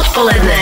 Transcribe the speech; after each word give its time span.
Odpoledne. 0.00 0.56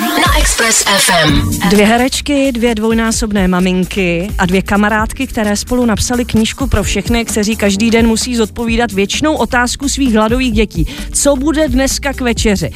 Na 0.00 0.38
Express 0.38 0.84
FM. 0.84 1.50
Dvě 1.68 1.86
herečky, 1.86 2.52
dvě 2.52 2.74
dvojnásobné 2.74 3.48
maminky 3.48 4.30
a 4.38 4.46
dvě 4.46 4.62
kamarádky, 4.62 5.26
které 5.26 5.56
spolu 5.56 5.86
napsali 5.86 6.24
knížku 6.24 6.66
pro 6.66 6.82
všechny, 6.82 7.24
kteří 7.24 7.56
každý 7.56 7.90
den 7.90 8.06
musí 8.06 8.36
zodpovídat 8.36 8.92
věčnou 8.92 9.34
otázku 9.34 9.88
svých 9.88 10.14
hladových 10.14 10.52
dětí. 10.52 10.86
Co 11.12 11.36
bude 11.36 11.68
dneska 11.68 12.12
k 12.12 12.20
večeři? 12.20 12.70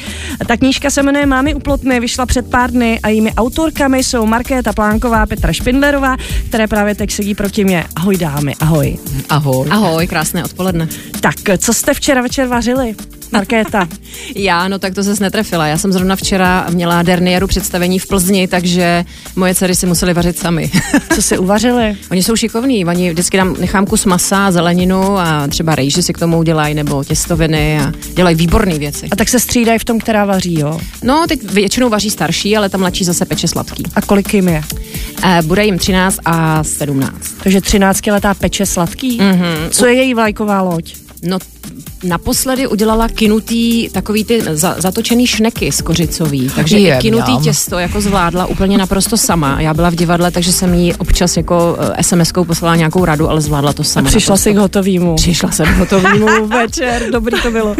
Ta 0.46 0.57
knížka 0.57 0.91
se 0.91 1.03
jmenuje 1.03 1.27
Mámy 1.27 1.55
uplotny, 1.55 2.00
vyšla 2.00 2.27
před 2.27 2.50
pár 2.50 2.70
dny 2.70 3.00
a 3.02 3.09
jejími 3.09 3.34
autorkami 3.34 4.04
jsou 4.04 4.27
Markéta 4.27 4.73
Plánková, 4.73 5.27
Petra 5.27 5.52
Špindlerová, 5.52 6.16
které 6.48 6.66
právě 6.66 6.95
teď 6.95 7.11
sedí 7.11 7.34
proti 7.34 7.64
mě. 7.64 7.84
Ahoj 7.96 8.16
dámy, 8.16 8.54
ahoj. 8.61 8.98
Ahoj. 9.29 9.68
Ahoj, 9.70 10.07
krásné 10.07 10.45
odpoledne. 10.45 10.89
Tak, 11.20 11.34
co 11.59 11.75
jste 11.75 11.95
včera 11.95 12.23
večer 12.23 12.48
vařili? 12.48 12.95
Markéta. 13.33 13.89
Já, 14.37 14.69
no 14.69 14.79
tak 14.79 14.95
to 14.95 15.05
se 15.05 15.15
netrefila. 15.21 15.67
Já 15.67 15.79
jsem 15.79 15.93
zrovna 15.93 16.17
včera 16.17 16.66
měla 16.70 17.02
dernieru 17.02 17.47
představení 17.47 17.98
v 17.98 18.06
Plzni, 18.06 18.48
takže 18.48 19.05
moje 19.37 19.55
dcery 19.55 19.75
si 19.75 19.87
museli 19.87 20.15
vařit 20.15 20.39
sami. 20.39 20.70
Co 21.15 21.23
si 21.23 21.39
uvařili? 21.39 21.97
Oni 22.11 22.23
jsou 22.23 22.37
šikovní, 22.37 22.84
oni 22.84 23.11
vždycky 23.11 23.37
dám, 23.37 23.56
nechám 23.61 23.87
kus 23.87 24.05
masa, 24.05 24.51
zeleninu 24.51 25.19
a 25.19 25.47
třeba 25.48 25.75
rejži 25.75 26.03
si 26.03 26.12
k 26.12 26.19
tomu 26.19 26.39
udělají, 26.39 26.75
nebo 26.75 27.05
těstoviny 27.05 27.80
a 27.80 27.92
dělají 28.15 28.37
výborné 28.37 28.79
věci. 28.79 29.09
A 29.12 29.16
tak 29.16 29.29
se 29.29 29.41
střídají 29.41 29.78
v 29.78 29.84
tom, 29.84 29.98
která 29.98 30.25
vaří, 30.25 30.61
jo? 30.61 30.80
No, 31.03 31.25
teď 31.28 31.53
většinou 31.53 31.89
vaří 31.89 32.11
starší, 32.11 32.56
ale 32.56 32.69
ta 32.69 32.78
mladší 32.78 33.05
zase 33.05 33.25
peče 33.25 33.48
sladký. 33.48 33.83
A 33.95 34.03
kolik 34.03 34.34
jim 34.34 34.48
je? 34.48 34.62
E, 35.25 35.42
bude 35.42 35.64
jim 35.64 35.78
13 35.78 36.19
a 36.25 36.64
17. 36.64 37.14
Takže 37.42 37.61
13 37.61 38.06
letá 38.06 38.34
peče 38.34 38.67
sladký? 38.67 39.19
Mm-hmm. 39.19 39.69
Co 39.70 39.87
je 39.87 39.95
její 39.95 40.14
vlajková 40.14 40.62
loď? 40.62 40.95
No, 41.23 41.39
naposledy 42.02 42.66
udělala 42.66 43.09
kinutý 43.09 43.88
takový 43.88 44.24
ty 44.24 44.42
za, 44.52 44.74
zatočený 44.79 45.27
šneky 45.27 45.73
z 45.73 45.83
kořicový, 45.83 46.51
takže 46.56 46.78
Je, 46.78 46.97
i 46.97 47.01
kinutý 47.01 47.30
mňam. 47.30 47.42
těsto 47.45 47.78
jako 47.78 48.01
zvládla 48.01 48.47
úplně 48.47 48.78
naprosto 48.78 49.17
sama. 49.17 49.61
Já 49.61 49.75
byla 49.75 49.91
v 49.91 49.95
divadle, 49.95 50.30
takže 50.30 50.53
jsem 50.53 50.75
jí 50.75 50.95
občas 50.95 51.36
jako 51.36 51.77
uh, 51.78 51.84
SMS-kou 51.97 52.45
poslala 52.45 52.77
nějakou 52.77 53.05
radu, 53.05 53.30
ale 53.30 53.41
zvládla 53.41 53.73
to 53.73 53.80
A 53.83 53.84
sama. 53.84 54.08
přišla 54.08 54.33
naprosto. 54.33 54.42
si 54.50 54.55
k 54.55 54.58
hotovýmu. 54.58 55.14
Přišla 55.17 55.50
jsem 55.50 55.67
k 55.67 55.77
hotovýmu 55.77 56.47
večer, 56.48 57.06
dobrý 57.12 57.41
to 57.42 57.50
bylo. 57.50 57.77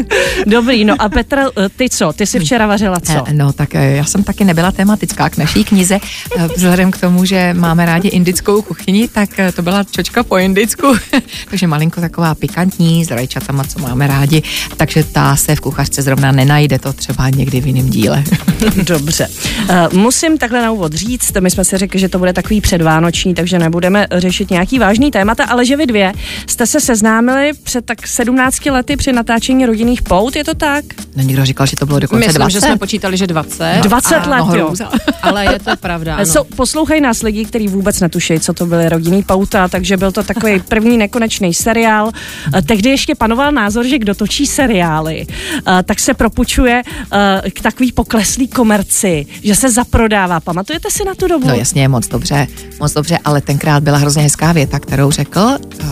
Dobrý, 0.47 0.84
no 0.84 0.95
a 0.98 1.09
Petra, 1.09 1.43
ty 1.77 1.89
co? 1.91 2.12
Ty 2.12 2.27
jsi 2.27 2.41
včera 2.41 2.67
vařila 2.67 3.00
co? 3.00 3.12
Eh, 3.27 3.33
No 3.33 3.53
tak 3.53 3.75
eh, 3.75 3.91
já 3.97 4.05
jsem 4.05 4.23
taky 4.23 4.45
nebyla 4.45 4.73
tematická 4.73 5.31
k 5.31 5.37
naší 5.37 5.65
knize. 5.65 5.98
Eh, 6.39 6.48
Vzhledem 6.56 6.91
k 6.91 6.98
tomu, 7.00 7.25
že 7.25 7.55
máme 7.55 7.87
rádi 7.87 8.09
indickou 8.09 8.62
kuchyni, 8.62 9.09
tak 9.09 9.39
eh, 9.39 9.53
to 9.53 9.62
byla 9.62 9.84
čočka 9.84 10.23
po 10.23 10.39
indicku. 10.39 10.87
Takže 11.50 11.67
malinko 11.67 12.00
taková 12.00 12.34
pikantní, 12.34 13.05
s 13.05 13.11
rajčatama, 13.11 13.65
co 13.65 13.78
máme 13.78 14.06
rádi. 14.13 14.43
Takže 14.77 15.05
ta 15.05 15.37
se 15.37 15.57
v 15.57 15.61
kuchařce 15.61 16.03
zrovna 16.03 16.33
nenajde, 16.33 16.79
to 16.79 16.93
třeba 16.93 17.29
někdy 17.29 17.61
v 17.61 17.67
jiném 17.67 17.91
díle. 17.91 18.25
Dobře. 18.83 19.29
Uh, 19.71 19.99
musím 19.99 20.39
takhle 20.39 20.63
na 20.63 20.71
úvod 20.71 20.93
říct, 20.93 21.33
my 21.41 21.51
jsme 21.51 21.65
si 21.65 21.79
řekli, 21.79 22.01
že 22.01 22.09
to 22.09 22.19
bude 22.19 22.33
takový 22.33 22.61
předvánoční, 22.61 23.35
takže 23.35 23.59
nebudeme 23.59 24.07
řešit 24.13 24.51
nějaký 24.51 24.79
vážný 24.79 25.11
témata, 25.11 25.45
ale 25.45 25.67
že 25.67 25.77
vy 25.77 25.87
dvě 25.87 26.13
jste 26.47 26.67
se 26.67 26.81
seznámili 26.81 27.53
před 27.63 27.85
tak 27.85 28.07
17 28.07 28.67
lety 28.67 28.97
při 28.97 29.13
natáčení 29.13 29.67
rodinných 29.67 30.03
pout, 30.03 30.37
je 30.37 30.45
to 30.45 30.55
tak? 30.55 30.85
No 31.17 31.23
někdo 31.23 31.45
říkal, 31.45 31.67
že 31.67 31.77
to 31.77 31.87
bylo 31.87 31.99
dokonce 32.01 32.27
Myslím, 32.27 32.41
20. 32.41 32.53
že 32.53 32.61
jsme 32.61 32.77
počítali, 32.77 33.17
že 33.17 33.27
20. 33.27 33.81
20 33.83 34.15
a, 34.15 34.29
let, 34.29 34.45
no, 34.49 34.57
jo. 34.57 34.75
Ale 35.23 35.45
je 35.45 35.59
to 35.59 35.77
pravda, 35.77 36.15
ano. 36.17 36.27
So, 36.27 36.57
poslouchají 36.57 37.01
nás 37.01 37.23
lidi, 37.23 37.45
kteří 37.45 37.69
vůbec 37.69 38.01
netuší, 38.01 38.41
co 38.41 38.55
to 38.55 38.67
byly 38.67 38.89
rodinný 38.89 39.23
pouta, 39.23 39.69
takže 39.69 39.97
byl 39.97 40.13
to 40.13 40.23
takový 40.23 40.61
první 40.61 40.99
nekonečný 40.99 41.55
seriál. 41.55 42.11
Eh, 42.55 42.63
Tehdy 42.63 42.91
ještě 42.91 43.15
panoval 43.15 43.53
názor, 43.53 43.87
že 43.87 43.99
kdo 44.03 44.14
točí 44.14 44.47
seriály, 44.47 45.27
eh, 45.27 45.83
tak 45.83 46.00
se 46.00 46.14
propučuje 46.14 46.83
eh, 47.12 47.50
k 47.50 47.61
takový 47.61 47.92
pokleslý 47.92 48.48
komerci, 48.48 49.27
že 49.42 49.55
se 49.55 49.70
zaprodává. 49.70 50.41
Pamatujete 50.41 50.91
si 50.91 51.05
na 51.05 51.14
tu 51.14 51.28
dobu? 51.28 51.48
No 51.48 51.55
jasně, 51.55 51.89
moc 51.89 52.09
dobře, 52.09 52.47
moc 52.81 52.92
dobře, 52.92 53.19
ale 53.25 53.41
tenkrát 53.41 53.83
byla 53.83 53.98
hrozně 53.98 54.22
hezká 54.22 54.53
věta, 54.53 54.78
kterou 54.78 55.10
řekl 55.10 55.41
uh, 55.41 55.88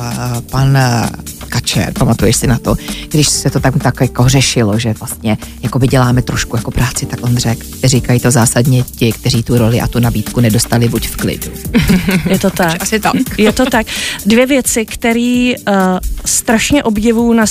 pan 0.50 0.78
Kačer, 1.50 1.92
pamatuješ 1.92 2.36
si 2.36 2.46
na 2.46 2.58
to, 2.58 2.74
když 3.08 3.28
se 3.28 3.50
to 3.50 3.60
tak, 3.60 3.82
tak 3.82 4.00
jako 4.00 4.28
řešilo, 4.28 4.78
že 4.78 4.94
vlastně 4.98 5.38
jako 5.62 5.78
by 5.78 5.88
děláme 5.88 6.22
trošku 6.22 6.56
jako 6.56 6.70
práci, 6.70 7.06
tak 7.06 7.18
on 7.22 7.36
řekl, 7.36 7.66
říkají 7.84 8.20
to 8.20 8.30
zásadně 8.30 8.82
ti, 8.82 9.12
kteří 9.12 9.42
tu 9.42 9.58
roli 9.58 9.80
a 9.80 9.86
tu 9.86 9.98
nabídku 9.98 10.40
nedostali 10.40 10.88
buď 10.88 11.08
v 11.08 11.16
klidu. 11.16 11.50
Je 12.30 12.38
to 12.38 12.50
tak. 12.50 12.82
Asi 12.82 13.00
tak. 13.00 13.14
Je 13.38 13.52
to 13.52 13.66
tak. 13.66 13.86
Dvě 14.26 14.46
věci, 14.46 14.86
které 14.86 15.52
uh, 15.58 15.74
strašně 16.24 16.82
obdivuju 16.82 17.32
na 17.32 17.46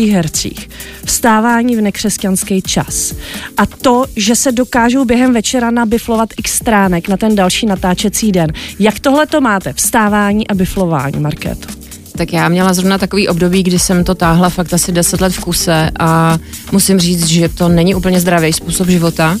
seriálových 0.00 0.12
hercích. 0.12 0.68
Vstávání 1.04 1.76
v 1.76 1.80
nekřesťanský 1.80 2.62
čas. 2.62 3.14
A 3.56 3.66
to, 3.66 4.04
že 4.16 4.36
se 4.36 4.52
dokážou 4.52 5.04
během 5.04 5.34
večera 5.34 5.70
nabiflovat 5.70 6.28
x 6.36 6.52
stránek 6.52 7.08
na 7.08 7.16
ten 7.16 7.34
další 7.34 7.66
natáčecí 7.66 8.32
den. 8.32 8.52
Jak 8.78 9.00
tohle 9.00 9.26
to 9.26 9.40
máte? 9.40 9.72
Vstávání 9.72 10.48
a 10.48 10.54
biflování, 10.54 11.20
Markéto. 11.20 11.68
Tak 12.16 12.32
já 12.32 12.48
měla 12.48 12.74
zrovna 12.74 12.98
takový 12.98 13.28
období, 13.28 13.62
kdy 13.62 13.78
jsem 13.78 14.04
to 14.04 14.14
táhla 14.14 14.48
fakt 14.48 14.74
asi 14.74 14.92
10 14.92 15.20
let 15.20 15.32
v 15.32 15.40
kuse 15.40 15.90
a 15.98 16.38
musím 16.72 16.98
říct, 16.98 17.26
že 17.26 17.48
to 17.48 17.68
není 17.68 17.94
úplně 17.94 18.20
zdravý 18.20 18.52
způsob 18.52 18.88
života. 18.88 19.38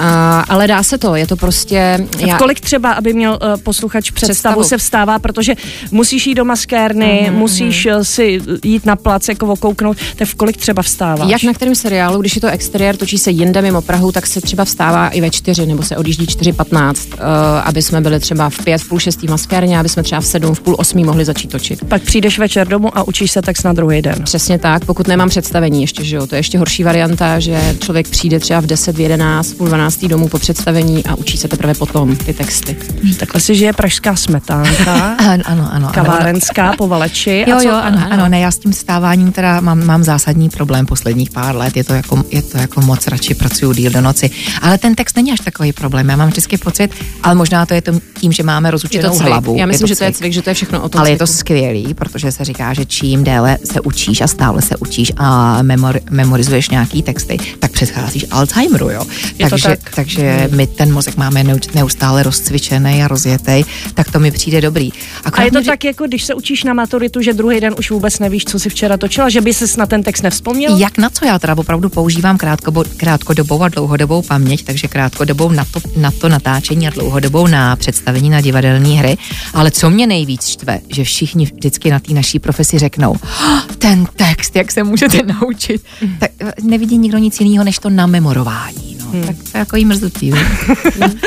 A, 0.00 0.40
ale 0.48 0.66
dá 0.66 0.82
se 0.82 0.98
to, 0.98 1.14
je 1.14 1.26
to 1.26 1.36
prostě... 1.36 2.06
Já... 2.18 2.38
Kolik 2.38 2.60
třeba, 2.60 2.92
aby 2.92 3.12
měl 3.12 3.38
uh, 3.42 3.60
posluchač 3.60 4.10
představu, 4.10 4.32
Představu. 4.32 4.64
se 4.64 4.78
vstává, 4.78 5.18
protože 5.18 5.54
musíš 5.90 6.26
jít 6.26 6.34
do 6.34 6.44
maskérny, 6.44 7.26
mm-hmm. 7.26 7.32
musíš 7.32 7.86
uh, 7.86 8.02
si 8.02 8.40
jít 8.64 8.86
na 8.86 8.96
plac, 8.96 9.28
jako 9.28 9.46
okouknout, 9.46 9.96
tak 10.16 10.28
v 10.28 10.34
kolik 10.34 10.56
třeba 10.56 10.82
vstáváš? 10.82 11.30
Jak 11.30 11.42
na 11.42 11.52
kterém 11.52 11.74
seriálu, 11.74 12.20
když 12.20 12.34
je 12.34 12.40
to 12.40 12.48
exteriér, 12.48 12.96
točí 12.96 13.18
se 13.18 13.30
jinde 13.30 13.62
mimo 13.62 13.82
Prahu, 13.82 14.12
tak 14.12 14.26
se 14.26 14.40
třeba 14.40 14.64
vstává 14.64 15.08
i 15.08 15.20
ve 15.20 15.30
čtyři, 15.30 15.66
nebo 15.66 15.82
se 15.82 15.96
odjíždí 15.96 16.26
4.15, 16.26 17.14
uh, 17.14 17.20
aby 17.64 17.82
jsme 17.82 18.00
byli 18.00 18.20
třeba 18.20 18.50
v 18.50 18.64
pět, 18.64 18.82
v 18.82 18.88
půl 18.88 18.98
šestý 18.98 19.26
maskérně, 19.26 19.78
aby 19.78 19.88
jsme 19.88 20.02
třeba 20.02 20.20
v 20.20 20.26
sedm, 20.26 20.54
v 20.54 20.60
půl 20.60 20.76
osmí 20.78 21.04
mohli 21.04 21.24
začít 21.24 21.50
točit. 21.50 21.84
Pak 21.84 22.02
přijdeš 22.02 22.38
večer 22.38 22.68
domů 22.68 22.98
a 22.98 23.02
učíš 23.02 23.30
se 23.30 23.42
text 23.42 23.62
na 23.62 23.72
druhý 23.72 24.02
den. 24.02 24.24
Přesně 24.24 24.58
tak, 24.58 24.84
pokud 24.84 25.08
nemám 25.08 25.28
představení 25.28 25.80
ještě, 25.80 26.04
že 26.04 26.16
jo, 26.16 26.26
to 26.26 26.34
je 26.34 26.38
ještě 26.38 26.58
horší 26.58 26.84
varianta, 26.84 27.40
že 27.40 27.76
člověk 27.80 28.08
přijde 28.08 28.40
třeba 28.40 28.60
v 28.60 28.66
10, 28.66 28.96
v 28.96 29.00
11, 29.00 29.52
v 29.52 29.54
půl 29.54 29.68
12 29.68 29.89
domů 30.08 30.28
po 30.28 30.38
představení 30.38 31.04
a 31.06 31.14
učí 31.14 31.38
se 31.38 31.48
teprve 31.48 31.74
potom 31.74 32.16
ty 32.16 32.32
texty. 32.34 32.76
Takhle 33.18 33.40
si 33.40 33.54
žije 33.54 33.72
pražská 33.72 34.16
smetánka, 34.16 34.94
Ano, 35.18 35.42
ano, 35.46 35.68
ano. 35.72 35.90
kavárenská 35.94 36.72
po 36.78 36.88
Valeči. 36.88 37.44
Jo, 37.48 37.56
a 37.56 37.60
co, 37.60 37.68
jo, 37.68 37.74
ano, 37.74 38.06
ano, 38.10 38.28
ne, 38.28 38.40
já 38.40 38.50
s 38.50 38.58
tím 38.58 38.72
stáváním 38.72 39.32
teda 39.32 39.60
mám, 39.60 39.84
mám 39.86 40.02
zásadní 40.04 40.48
problém 40.48 40.86
posledních 40.86 41.30
pár 41.30 41.56
let, 41.56 41.76
je 41.76 41.84
to 41.84 41.94
jako, 41.94 42.24
je 42.30 42.42
to 42.42 42.58
jako 42.58 42.80
moc, 42.80 43.06
radši 43.06 43.34
pracuju 43.34 43.72
díl 43.72 43.90
do 43.90 44.00
noci, 44.00 44.30
ale 44.62 44.78
ten 44.78 44.94
text 44.94 45.16
není 45.16 45.32
až 45.32 45.40
takový 45.40 45.72
problém, 45.72 46.08
já 46.08 46.16
mám 46.16 46.28
vždycky 46.28 46.58
pocit, 46.58 46.90
ale 47.22 47.34
možná 47.34 47.66
to 47.66 47.74
je 47.74 47.82
to 47.82 47.92
tím, 48.20 48.32
že 48.32 48.42
máme 48.42 48.68
to 48.68 48.70
rozučenou 48.70 49.18
hlavu. 49.18 49.56
Já 49.58 49.66
myslím, 49.66 49.84
je 49.84 49.88
že 49.88 49.96
to 49.98 50.04
je 50.04 50.12
cvik, 50.12 50.32
že 50.32 50.42
to 50.42 50.50
je 50.50 50.54
všechno 50.54 50.82
o 50.82 50.88
tom 50.88 51.00
Ale 51.00 51.10
je 51.10 51.16
to 51.18 51.26
cviku. 51.26 51.38
skvělý, 51.38 51.94
protože 51.94 52.32
se 52.32 52.44
říká, 52.44 52.74
že 52.74 52.84
čím 52.84 53.24
déle 53.24 53.58
se 53.64 53.80
učíš 53.80 54.20
a 54.20 54.26
stále 54.26 54.62
se 54.62 54.76
učíš 54.76 55.12
a 55.16 55.62
memor, 55.62 56.00
memorizuješ 56.10 56.68
nějaký 56.68 57.02
texty, 57.02 57.38
tak 57.58 57.70
předcházíš 57.72 58.26
Alzheimeru, 58.30 58.90
jo. 58.90 59.04
Je 59.38 59.44
to 59.46 59.50
takže, 59.50 59.76
tak. 59.84 59.94
takže 59.94 60.48
my 60.52 60.66
ten 60.66 60.92
mozek 60.92 61.16
máme 61.16 61.42
neu- 61.44 61.74
neustále 61.74 62.22
rozcvičený 62.22 63.02
a 63.02 63.08
rozjetý, 63.08 63.64
tak 63.94 64.10
to 64.12 64.18
mi 64.20 64.30
přijde 64.30 64.60
dobrý. 64.60 64.92
A 64.92 64.96
Akorát 65.24 65.44
je 65.44 65.50
to 65.50 65.60
ři- 65.60 65.66
tak, 65.66 65.84
jako 65.84 66.06
když 66.06 66.24
se 66.24 66.34
učíš 66.34 66.64
na 66.64 66.74
maturitu, 66.74 67.22
že 67.22 67.32
druhý 67.32 67.60
den 67.60 67.74
už 67.78 67.90
vůbec 67.90 68.18
nevíš, 68.18 68.44
co 68.44 68.58
si 68.58 68.68
včera 68.68 68.96
točila, 68.96 69.28
že 69.28 69.40
by 69.40 69.54
ses 69.54 69.76
na 69.76 69.86
ten 69.86 70.02
text 70.02 70.22
nevzpomněl? 70.22 70.76
Jak 70.78 70.98
na 70.98 71.10
co? 71.10 71.24
Já 71.24 71.38
teda 71.38 71.54
opravdu 71.58 71.88
používám 71.88 72.38
krátko, 72.38 72.72
krátkodobou 72.96 73.62
a 73.62 73.68
dlouhodobou 73.68 74.22
paměť, 74.22 74.64
takže 74.64 74.88
krátkodobou 74.88 75.50
na 75.50 75.64
to, 75.64 75.80
na 75.96 76.10
to 76.10 76.28
natáčení 76.28 76.86
a 76.88 76.90
dlouhodobou 76.90 77.46
na 77.46 77.76
představení 77.76 78.30
na 78.30 78.40
divadelní 78.40 78.98
hry. 78.98 79.16
Ale 79.54 79.70
co 79.70 79.90
mě 79.90 80.06
nejvíc 80.06 80.46
štve, 80.48 80.80
že 80.88 81.04
všichni 81.04 81.44
vždycky 81.44 81.90
na 81.90 81.98
té 82.00 82.12
naší 82.12 82.38
profesi 82.38 82.78
řeknou, 82.78 83.14
"Ah, 83.22 83.62
ten 83.78 84.06
text, 84.16 84.56
jak 84.56 84.72
se 84.72 84.82
můžete 84.84 85.18
naučit, 85.40 85.82
tak 86.18 86.30
eh, 86.40 86.52
nevidí 86.62 86.98
nikdo 86.98 87.18
nic 87.18 87.40
jiného, 87.40 87.64
než 87.64 87.78
to 87.78 87.90
namemorování. 87.90 88.96
No. 89.04 89.10
Hmm. 89.10 89.22
Tak 89.22 89.36
to 89.52 89.69
jí 89.76 89.84
mrzutý. 89.84 90.32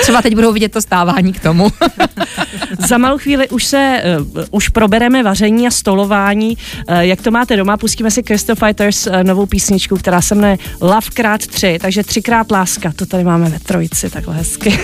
Třeba 0.02 0.22
teď 0.22 0.36
budou 0.36 0.54
vidět 0.54 0.72
to 0.72 0.82
stávání 0.82 1.34
k 1.34 1.40
tomu. 1.40 1.68
Za 2.88 2.98
malou 2.98 3.18
chvíli 3.18 3.50
už 3.50 3.66
se, 3.66 4.04
uh, 4.36 4.44
už 4.52 4.70
probereme 4.70 5.24
vaření 5.24 5.68
a 5.68 5.72
stolování. 5.72 6.58
Uh, 6.90 6.98
jak 6.98 7.22
to 7.22 7.32
máte 7.32 7.58
doma? 7.58 7.78
Pustíme 7.78 8.12
si 8.12 8.24
Crystal 8.24 8.56
Fighters 8.56 9.08
uh, 9.08 9.24
novou 9.24 9.46
písničku, 9.46 9.98
která 9.98 10.22
se 10.22 10.36
jmenuje 10.36 10.58
Love 10.82 11.08
krát 11.14 11.48
tři, 11.48 11.80
takže 11.82 12.04
třikrát 12.04 12.52
láska. 12.52 12.94
To 12.96 13.06
tady 13.06 13.24
máme 13.24 13.50
ve 13.50 13.60
trojici, 13.60 14.10
takhle 14.10 14.36
hezky. 14.36 14.80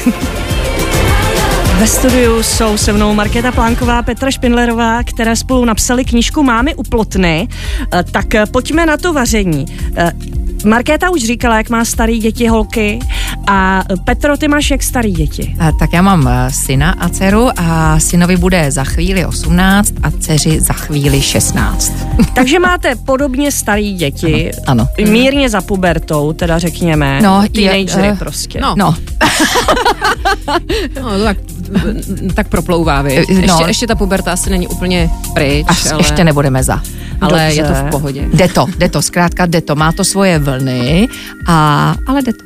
Ve 1.79 1.87
studiu 1.87 2.43
jsou 2.43 2.77
se 2.77 2.93
mnou 2.93 3.13
Markéta 3.13 3.51
Plánková, 3.51 4.03
Petra 4.03 4.31
Špindlerová, 4.31 5.03
které 5.03 5.35
spolu 5.35 5.65
napsali 5.65 6.05
knížku 6.05 6.43
Mámy 6.43 6.75
u 6.75 6.83
plotny. 6.83 7.47
Tak 8.11 8.25
pojďme 8.51 8.85
na 8.85 8.97
to 8.97 9.13
vaření. 9.13 9.65
Eh, 10.65 10.67
Markéta 10.69 11.09
už 11.09 11.21
říkala, 11.23 11.57
jak 11.57 11.69
má 11.69 11.85
starý 11.85 12.19
děti 12.19 12.47
holky 12.47 12.99
A 13.47 13.83
Petro, 14.03 14.37
ty 14.37 14.47
máš 14.47 14.71
jak 14.71 14.83
starý 14.83 15.11
děti? 15.11 15.55
A, 15.59 15.71
tak 15.71 15.93
já 15.93 16.01
mám 16.01 16.27
eh, 16.27 16.51
syna 16.51 16.95
a 16.99 17.09
dceru 17.09 17.49
a 17.57 17.99
synovi 17.99 18.37
bude 18.37 18.71
za 18.71 18.83
chvíli 18.83 19.25
18 19.25 19.93
a 20.03 20.11
dceři 20.11 20.59
za 20.59 20.73
chvíli 20.73 21.21
16. 21.21 21.93
Takže 22.33 22.59
máte 22.59 22.95
podobně 22.95 23.51
starý 23.51 23.93
děti, 23.93 24.51
Ano, 24.67 24.87
ano. 24.99 25.11
mírně 25.11 25.49
za 25.49 25.61
pubertou, 25.61 26.33
teda 26.33 26.59
řekněme, 26.59 27.21
No, 27.21 27.41
je- 27.43 27.49
teenagery 27.49 28.07
eh, 28.07 28.15
prostě. 28.19 28.59
no. 28.61 28.75
No, 28.77 28.95
No, 31.01 31.23
tak, 31.23 31.37
tak 32.33 32.47
proplouvá, 32.47 33.01
vy. 33.01 33.17
Eh, 33.17 33.23
no. 33.33 33.39
Ještě, 33.41 33.63
ještě 33.67 33.87
ta 33.87 33.95
puberta 33.95 34.31
asi 34.33 34.49
není 34.49 34.67
úplně 34.67 35.09
pryč, 35.33 35.65
až 35.69 35.85
ale, 35.91 35.99
ještě 35.99 36.23
nebudeme 36.23 36.63
za. 36.63 36.81
Ale 37.21 37.31
Dobře. 37.31 37.61
je 37.61 37.63
to 37.63 37.73
v 37.73 37.89
pohodě. 37.91 38.29
Jde 38.33 38.47
to, 38.47 38.65
jde 38.77 38.89
to, 38.89 39.01
zkrátka 39.01 39.45
jde 39.45 39.61
to, 39.61 39.75
má 39.75 39.91
to 39.91 40.03
svoje 40.03 40.39
vlny, 40.39 41.07
a, 41.45 41.95
ale 42.07 42.21
jde 42.21 42.33
to. 42.33 42.43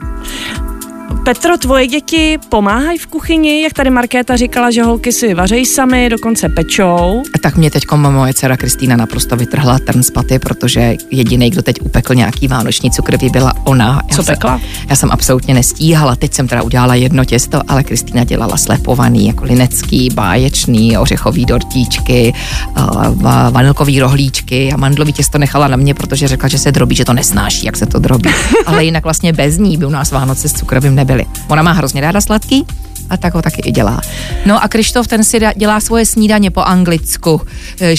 Petro, 1.25 1.57
tvoje 1.57 1.88
děti 1.88 2.38
pomáhají 2.50 2.97
v 2.97 3.07
kuchyni, 3.07 3.61
jak 3.61 3.73
tady 3.73 3.89
Markéta 3.89 4.35
říkala, 4.35 4.71
že 4.71 4.83
holky 4.83 5.11
si 5.11 5.33
vařejí 5.33 5.65
sami, 5.65 6.09
dokonce 6.09 6.50
pečou. 6.50 7.23
Tak 7.41 7.57
mě 7.57 7.71
teď 7.71 7.83
moje 7.91 8.33
dcera 8.33 8.57
Kristýna 8.57 8.95
naprosto 8.95 9.35
vytrhla 9.35 9.79
trn 9.79 10.03
z 10.03 10.11
paty, 10.11 10.39
protože 10.39 10.95
jediný, 11.11 11.50
kdo 11.50 11.61
teď 11.61 11.81
upekl 11.81 12.15
nějaký 12.15 12.47
vánoční 12.47 12.91
cukroví, 12.91 13.29
byla 13.29 13.53
ona. 13.63 14.01
Já 14.09 14.15
Co 14.15 14.23
jsem, 14.23 14.35
pekla? 14.35 14.61
Já 14.89 14.95
jsem 14.95 15.11
absolutně 15.11 15.53
nestíhala, 15.53 16.15
teď 16.15 16.33
jsem 16.33 16.47
teda 16.47 16.63
udělala 16.63 16.95
jedno 16.95 17.25
těsto, 17.25 17.61
ale 17.67 17.83
Kristýna 17.83 18.23
dělala 18.23 18.57
slepovaný, 18.57 19.27
jako 19.27 19.44
linecký, 19.44 20.09
báječný, 20.13 20.97
ořechový 20.97 21.45
dortíčky, 21.45 22.33
va- 22.75 23.51
vanilkový 23.51 23.99
rohlíčky 23.99 24.71
a 24.73 24.77
mandlový 24.77 25.13
těsto 25.13 25.38
nechala 25.38 25.67
na 25.67 25.77
mě, 25.77 25.94
protože 25.94 26.27
řekla, 26.27 26.49
že 26.49 26.57
se 26.57 26.71
drobí, 26.71 26.95
že 26.95 27.06
to 27.06 27.13
nesnáší, 27.13 27.65
jak 27.65 27.77
se 27.77 27.85
to 27.85 27.99
drobí. 27.99 28.29
ale 28.65 28.85
jinak 28.85 29.03
vlastně 29.03 29.33
bez 29.33 29.57
ní 29.57 29.77
by 29.77 29.85
u 29.85 29.89
nás 29.89 30.11
Vánoce 30.11 30.49
s 30.49 30.53
cukrovým 30.53 30.93
nebyly. 30.95 31.25
Ona 31.48 31.63
má 31.63 31.72
hrozně 31.72 32.01
ráda 32.01 32.22
sladký, 32.22 32.66
a 33.09 33.17
tak 33.17 33.33
ho 33.33 33.41
taky 33.41 33.61
i 33.65 33.71
dělá. 33.71 34.01
No 34.45 34.63
a 34.63 34.67
Krištof, 34.67 35.07
ten 35.07 35.23
si 35.23 35.39
dělá 35.55 35.79
svoje 35.79 36.05
snídaně 36.05 36.51
po 36.51 36.61
anglicku. 36.61 37.41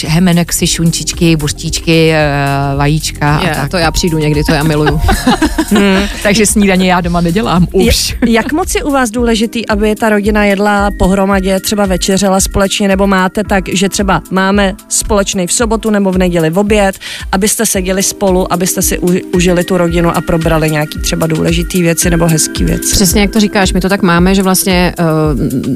Hemenexy, 0.07 0.67
šunčičky, 0.67 1.37
buřtíčky, 1.37 2.11
eh, 2.13 2.27
vajíčka 2.77 3.37
a 3.37 3.49
Je, 3.49 3.55
tak. 3.55 3.71
to 3.71 3.77
já 3.77 3.91
přijdu 3.91 4.19
někdy, 4.19 4.45
to 4.45 4.53
já 4.55 4.63
miluju. 4.63 5.01
Takže 6.23 6.47
snídaně 6.47 6.93
já 6.93 7.01
doma 7.01 7.21
nedělám 7.21 7.67
už. 7.73 8.17
Je, 8.27 8.33
jak 8.33 8.53
moc 8.53 8.75
je 8.75 8.85
u 8.85 8.91
vás 8.91 9.11
důležitý, 9.11 9.69
aby 9.69 9.95
ta 9.95 10.09
rodina 10.09 10.45
jedla 10.45 10.91
pohromadě, 10.99 11.61
třeba 11.61 11.87
večeřela 11.87 12.41
společně, 12.41 12.89
nebo 12.89 13.07
máte 13.07 13.45
tak, 13.45 13.65
že 13.69 13.89
třeba 13.89 14.23
máme 14.31 14.75
společný 14.89 15.47
v 15.47 15.53
sobotu 15.53 15.91
nebo 15.91 16.13
v 16.13 16.19
neděli 16.19 16.51
v 16.51 16.59
oběd, 16.59 16.99
abyste 17.33 17.67
seděli 17.67 18.03
spolu, 18.03 18.53
abyste 18.53 18.83
si 18.83 18.99
užili 19.35 19.65
tu 19.65 19.77
rodinu 19.77 20.17
a 20.17 20.21
probrali 20.21 20.71
nějaký 20.71 20.99
třeba 20.99 21.27
důležitý 21.27 21.83
věci 21.83 22.11
nebo 22.11 22.27
hezký 22.27 22.65
věci. 22.65 22.93
Přesně 22.93 23.21
jak 23.21 23.31
to 23.31 23.41
říkáš, 23.41 23.73
my 23.73 23.81
to 23.81 23.89
tak 23.89 24.03
máme, 24.03 24.35
že 24.35 24.43
vlastně 24.43 24.94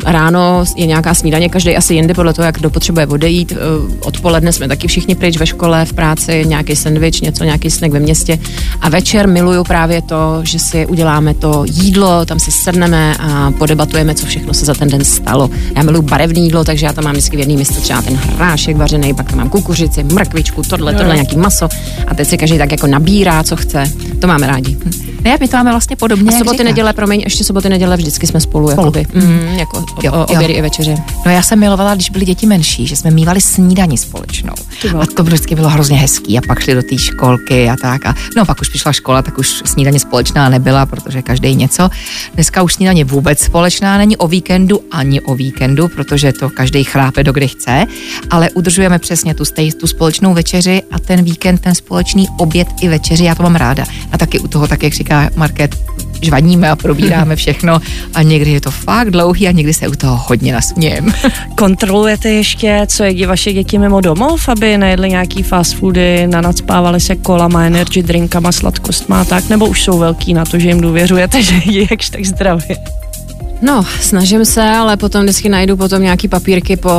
ráno 0.04 0.64
je 0.76 0.86
nějaká 0.86 1.14
snídaně, 1.14 1.48
každý 1.48 1.76
asi 1.76 1.94
jinde 1.94 2.14
podle 2.14 2.32
toho, 2.34 2.46
jak 2.46 2.58
kdo 2.58 2.70
potřebuje 2.70 3.06
odejít. 3.06 3.52
Uh, 3.52 3.92
odpoledne 4.00 4.52
jsme 4.52 4.68
taky 4.68 4.88
všichni 4.88 5.14
pryč 5.14 5.36
ve 5.38 5.46
škole, 5.46 5.84
v 5.84 5.92
práci, 5.92 6.44
nějaký 6.46 6.76
sendvič, 6.76 7.20
něco, 7.20 7.44
nějaký 7.44 7.70
snack 7.70 7.92
ve 7.92 8.00
městě. 8.00 8.38
A 8.80 8.88
večer 8.88 9.28
miluju 9.28 9.64
právě 9.64 10.02
to, 10.02 10.40
že 10.42 10.58
si 10.58 10.86
uděláme 10.86 11.34
to 11.34 11.64
jídlo, 11.66 12.24
tam 12.24 12.38
si 12.38 12.50
sedneme 12.50 13.16
a 13.20 13.50
podebatujeme, 13.50 14.14
co 14.14 14.26
všechno 14.26 14.54
se 14.54 14.64
za 14.64 14.74
ten 14.74 14.88
den 14.88 15.04
stalo. 15.04 15.50
Já 15.76 15.82
miluju 15.82 16.02
barevné 16.02 16.40
jídlo, 16.40 16.64
takže 16.64 16.86
já 16.86 16.92
tam 16.92 17.04
mám 17.04 17.12
vždycky 17.12 17.36
v 17.36 17.40
jedné 17.40 17.54
místě 17.54 17.80
třeba 17.80 18.02
ten 18.02 18.14
hrášek 18.16 18.76
vařený, 18.76 19.14
pak 19.14 19.28
tam 19.28 19.38
mám 19.38 19.48
kukuřici, 19.48 20.04
mrkvičku, 20.04 20.62
tohle, 20.62 20.94
tohle, 20.94 21.14
nějaký 21.14 21.36
maso. 21.36 21.68
A 22.06 22.14
teď 22.14 22.28
si 22.28 22.38
každý 22.38 22.58
tak 22.58 22.72
jako 22.72 22.86
nabírá, 22.86 23.42
co 23.42 23.56
chce. 23.56 23.84
To 24.20 24.26
máme 24.26 24.46
rádi. 24.46 24.76
Ne, 25.24 25.36
my 25.40 25.48
to 25.48 25.56
máme 25.56 25.70
vlastně 25.70 25.96
podobně. 25.96 26.30
A 26.34 26.38
soboty, 26.38 26.64
neděle, 26.64 26.92
promiň, 26.92 27.20
ještě 27.20 27.44
soboty, 27.44 27.68
neděle 27.68 27.96
vždycky 27.96 28.26
jsme 28.26 28.40
spolu, 28.40 28.70
Spolu. 28.70 28.86
jakoby. 28.86 29.06
Mm, 29.14 29.54
jako 29.58 29.84
Jo, 30.02 30.12
o, 30.12 30.16
jo. 30.16 30.26
obědy 30.28 30.52
i 30.52 30.62
večeře. 30.62 30.94
No 31.26 31.32
já 31.32 31.42
jsem 31.42 31.58
milovala, 31.60 31.94
když 31.94 32.10
byly 32.10 32.24
děti 32.24 32.46
menší, 32.46 32.86
že 32.86 32.96
jsme 32.96 33.10
mývali 33.10 33.40
snídani 33.40 33.98
společnou. 33.98 34.54
A 35.00 35.06
to 35.06 35.24
vždycky 35.24 35.54
bylo 35.54 35.68
hrozně 35.68 35.96
hezký 35.96 36.38
a 36.38 36.40
pak 36.46 36.60
šli 36.60 36.74
do 36.74 36.82
té 36.82 36.98
školky 36.98 37.70
a 37.70 37.76
tak. 37.82 38.06
A, 38.06 38.14
no 38.36 38.44
pak 38.44 38.60
už 38.60 38.68
přišla 38.68 38.92
škola, 38.92 39.22
tak 39.22 39.38
už 39.38 39.62
snídaně 39.64 40.00
společná 40.00 40.48
nebyla, 40.48 40.86
protože 40.86 41.22
každý 41.22 41.56
něco. 41.56 41.88
Dneska 42.34 42.62
už 42.62 42.74
snídaně 42.74 43.04
vůbec 43.04 43.38
společná 43.38 43.98
není 43.98 44.16
o 44.16 44.28
víkendu 44.28 44.80
ani 44.90 45.20
o 45.20 45.34
víkendu, 45.34 45.88
protože 45.88 46.32
to 46.32 46.50
každý 46.50 46.84
chrápe 46.84 47.24
do 47.24 47.32
kdy 47.32 47.48
chce, 47.48 47.86
ale 48.30 48.50
udržujeme 48.50 48.98
přesně 48.98 49.34
tu, 49.34 49.44
stej, 49.44 49.72
tu 49.72 49.86
společnou 49.86 50.34
večeři 50.34 50.82
a 50.90 50.98
ten 50.98 51.22
víkend, 51.22 51.58
ten 51.58 51.74
společný 51.74 52.28
oběd 52.38 52.68
i 52.80 52.88
večeři, 52.88 53.24
já 53.24 53.34
to 53.34 53.42
mám 53.42 53.54
ráda. 53.56 53.84
A 54.12 54.18
taky 54.18 54.38
u 54.38 54.48
toho, 54.48 54.68
tak 54.68 54.82
jak 54.82 54.92
říká 54.92 55.30
Market, 55.36 55.76
žvadíme 56.22 56.70
a 56.70 56.76
probíráme 56.76 57.36
všechno 57.36 57.80
a 58.14 58.22
někdy 58.22 58.50
je 58.50 58.60
to 58.60 58.70
fakt 58.70 59.10
dlouhý 59.10 59.48
a 59.48 59.52
někdy 59.52 59.74
se 59.74 59.88
u 59.88 59.94
toho 59.94 60.20
hodně 60.26 60.52
nasmějem. 60.52 61.12
Kontrolujete 61.58 62.28
ještě, 62.28 62.86
co 62.86 63.04
jedí 63.04 63.26
vaše 63.26 63.52
děti 63.52 63.78
mimo 63.78 64.00
domov, 64.00 64.48
aby 64.48 64.78
nejedli 64.78 65.08
nějaký 65.08 65.42
fast 65.42 65.74
foody, 65.74 66.26
nanacpávali 66.26 67.00
se 67.00 67.16
kolama, 67.16 67.64
energy 67.64 68.02
drinkama, 68.02 68.52
sladkostma 68.52 69.20
a 69.20 69.24
tak, 69.24 69.48
nebo 69.48 69.66
už 69.66 69.82
jsou 69.82 69.98
velký 69.98 70.34
na 70.34 70.44
to, 70.44 70.58
že 70.58 70.68
jim 70.68 70.80
důvěřujete, 70.80 71.42
že 71.48 71.54
jedí 71.54 71.86
jakž 71.90 72.10
tak 72.10 72.24
zdravě. 72.24 72.97
No, 73.62 73.84
snažím 74.00 74.44
se, 74.44 74.62
ale 74.62 74.96
potom 74.96 75.22
vždycky 75.22 75.48
najdu 75.48 75.76
potom 75.76 76.02
nějaký 76.02 76.28
papírky 76.28 76.76
po, 76.76 76.90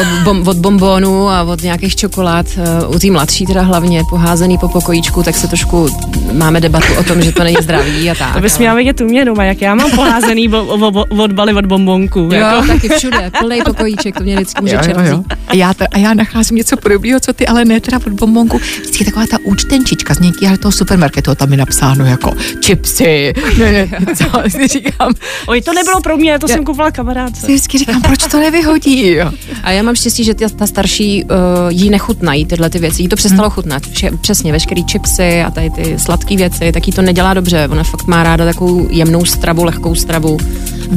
od, 0.00 0.06
bom, 0.24 0.48
od 0.48 0.56
bombonů 0.56 1.28
a 1.28 1.42
od 1.42 1.62
nějakých 1.62 1.96
čokolád. 1.96 2.46
eh, 2.56 2.86
U 2.86 2.98
té 2.98 3.10
mladší 3.10 3.46
teda 3.46 3.62
hlavně 3.62 4.02
poházený 4.10 4.58
po 4.58 4.68
pokojíčku, 4.68 5.22
tak 5.22 5.34
se 5.36 5.48
trošku 5.48 5.88
máme 6.32 6.60
debatu 6.60 6.86
o 6.98 7.04
tom, 7.04 7.22
že 7.22 7.32
to 7.32 7.44
není 7.44 7.56
zdravý 7.62 8.10
a 8.10 8.14
tak. 8.18 8.34
To 8.34 8.40
bys 8.40 8.58
měla 8.58 8.74
vidět 8.74 9.00
u 9.00 9.04
mě 9.04 9.24
doma, 9.24 9.44
jak 9.44 9.60
já 9.62 9.74
mám 9.74 9.90
poházený 9.90 10.48
bo, 10.48 10.78
bo, 10.78 10.90
bo, 10.90 11.04
od 11.22 11.32
baly 11.32 11.52
od 11.54 11.66
bombonku. 11.66 12.18
Jo, 12.20 12.30
Jako. 12.32 12.66
taky 12.66 12.88
všude, 12.88 13.30
plný 13.40 13.62
pokojíček, 13.64 14.16
to 14.16 14.22
mě 14.24 14.34
vždycky 14.36 14.60
může 14.62 14.78
čertí. 14.84 15.24
A 15.48 15.54
já, 15.54 15.74
ta, 15.74 15.84
a 15.92 15.98
já 15.98 16.14
nacházím 16.14 16.56
něco 16.56 16.76
podobného, 16.76 17.20
co 17.20 17.32
ty, 17.32 17.46
ale 17.46 17.64
ne 17.64 17.80
teda 17.80 17.98
od 18.06 18.12
bombonku. 18.12 18.58
Vždycky 18.82 19.04
taková 19.04 19.26
ta 19.30 19.36
účtenčička 19.44 20.14
z 20.14 20.18
nějakého 20.18 20.56
toho 20.56 20.72
supermarketu, 20.72 21.34
tam 21.34 21.50
je 21.52 21.56
napsáno 21.58 22.04
jako 22.04 22.32
chipsy, 22.64 23.32
ne, 23.58 23.72
ne, 23.72 23.88
co 24.16 24.24
si 24.48 24.68
říkám. 24.68 25.12
Oj, 25.46 25.60
to 25.60 25.72
nebylo 25.72 26.00
pro 26.04 26.16
mě, 26.16 26.38
to 26.38 26.46
Já- 26.48 26.54
jsem 26.54 26.64
koupila 26.64 26.90
kamarádce. 26.90 27.46
Vždycky 27.46 27.78
říkám, 27.78 28.02
proč 28.02 28.26
to 28.26 28.40
nevyhodí, 28.40 29.10
jo. 29.10 29.32
A 29.62 29.70
já 29.70 29.82
mám 29.82 29.94
štěstí, 29.94 30.24
že 30.24 30.34
ta, 30.34 30.48
ta 30.48 30.66
starší 30.66 31.24
uh, 31.24 31.30
jí 31.68 31.90
nechutnají 31.90 32.46
tyhle 32.46 32.70
ty 32.70 32.78
věci. 32.78 33.02
Jí 33.02 33.08
to 33.08 33.16
přestalo 33.16 33.50
chutnat. 33.50 33.82
Vše, 33.82 34.10
přesně, 34.20 34.52
veškerý 34.52 34.84
chipsy 34.90 35.42
a 35.42 35.50
tady 35.50 35.70
ty 35.70 35.98
sladké 35.98 36.36
věci, 36.36 36.72
tak 36.72 36.86
jí 36.86 36.92
to 36.92 37.02
nedělá 37.02 37.34
dobře. 37.34 37.68
Ona 37.70 37.84
fakt 37.84 38.06
má 38.06 38.22
ráda 38.22 38.44
takovou 38.44 38.86
jemnou 38.90 39.24
stravu, 39.24 39.64
lehkou 39.64 39.94
stravu. 39.94 40.38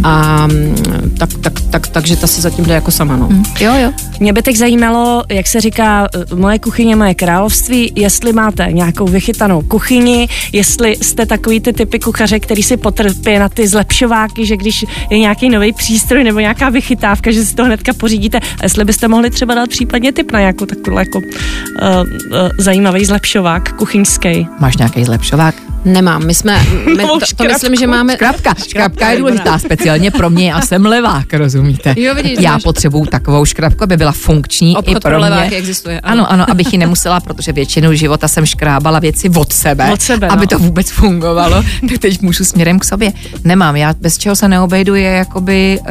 A 0.04 0.48
mm, 0.48 0.76
tak, 1.18 1.30
tak, 1.42 1.54
tak, 1.70 1.88
takže 1.88 2.16
ta 2.16 2.28
si 2.28 2.42
zatím 2.42 2.66
jde 2.66 2.74
jako 2.74 2.92
sama, 2.92 3.16
no. 3.16 3.30
Jo, 3.60 3.74
jo. 3.84 3.92
Mě 4.20 4.34
by 4.34 4.42
teď 4.42 4.56
zajímalo, 4.56 5.24
jak 5.30 5.48
se 5.48 5.62
říká, 5.62 6.08
eh, 6.16 6.36
moje 6.36 6.60
kuchyně, 6.60 6.96
moje 6.96 7.16
království, 7.16 7.92
jestli 7.96 8.34
máte 8.34 8.68
nějakou 8.72 9.08
vychytanou 9.08 9.62
kuchyni, 9.62 10.30
jestli 10.54 10.98
jste 11.02 11.26
takový 11.26 11.60
ty 11.60 11.74
typy 11.74 12.00
kuchaře, 12.00 12.40
který 12.40 12.64
si 12.64 12.78
potrpí 12.78 13.40
na 13.40 13.50
ty 13.50 13.68
zlepšováky, 13.68 14.46
že 14.46 14.58
když 14.58 14.86
je 15.10 15.20
nějaký 15.20 15.50
nový 15.50 15.74
přístroj 15.74 16.24
nebo 16.24 16.40
nějaká 16.40 16.70
vychytávka, 16.70 17.32
že 17.32 17.46
si 17.46 17.56
to 17.56 17.66
hnedka 17.66 17.94
pořídíte. 17.94 18.40
A 18.40 18.64
jestli 18.64 18.86
byste 18.86 19.08
mohli 19.08 19.30
třeba 19.30 19.56
dát 19.56 19.70
případně 19.70 20.12
tip 20.12 20.32
na 20.32 20.40
nějakou 20.40 20.66
takovou 20.66 21.00
jako 21.00 21.20
uh, 21.20 21.24
uh, 21.24 22.50
zajímavý 22.58 23.06
zlepšovák 23.06 23.74
kuchyňský. 23.74 24.48
Máš 24.60 24.78
nějaký 24.78 25.04
zlepšovák? 25.04 25.56
Nemám, 25.86 26.26
my 26.26 26.34
jsme, 26.34 26.66
my, 26.98 27.04
to, 27.04 27.20
to 27.36 27.44
myslím, 27.44 27.76
že 27.76 27.88
máme... 27.88 28.14
Škrabka, 28.14 28.54
škrabka 28.68 29.10
je 29.10 29.18
důležitá, 29.18 29.60
speciálně 29.60 30.12
pro 30.12 30.30
mě, 30.30 30.50
já 30.50 30.62
jsem 30.62 30.86
levák, 30.86 31.34
rozumíte? 31.34 31.94
Jo, 31.98 32.16
vidíš, 32.16 32.40
já 32.40 32.52
máš- 32.52 32.64
potřebuju 32.64 33.06
takovou 33.06 33.46
škrabku, 33.46 33.84
aby 33.84 33.98
byla 33.98 34.12
funkční 34.12 34.74
i 34.74 34.76
Obchod 34.76 35.04
pro 35.04 35.20
pro 35.20 35.20
mě. 35.20 35.50
existuje. 35.58 36.00
Ano, 36.00 36.32
ano, 36.32 36.52
abych 36.52 36.74
ji 36.74 36.78
nemusela, 36.80 37.20
protože 37.20 37.52
většinu 37.52 37.94
života 37.94 38.28
jsem 38.28 38.46
škrábala 38.46 39.00
věci 39.00 39.30
od 39.30 39.54
sebe, 39.54 39.92
Od 39.94 40.02
sebe, 40.02 40.28
aby 40.28 40.42
no. 40.42 40.48
to 40.48 40.60
vůbec 40.60 40.90
fungovalo, 40.92 41.64
tak 41.90 41.98
teď 42.00 42.22
můžu 42.22 42.46
směrem 42.46 42.80
k 42.80 42.86
sobě. 42.86 43.14
Nemám, 43.44 43.76
já 43.76 43.94
bez 44.02 44.18
čeho 44.18 44.36
se 44.36 44.48
neobejdu 44.48 44.96
je 44.96 45.10
jakoby 45.12 45.80
uh, 45.82 45.88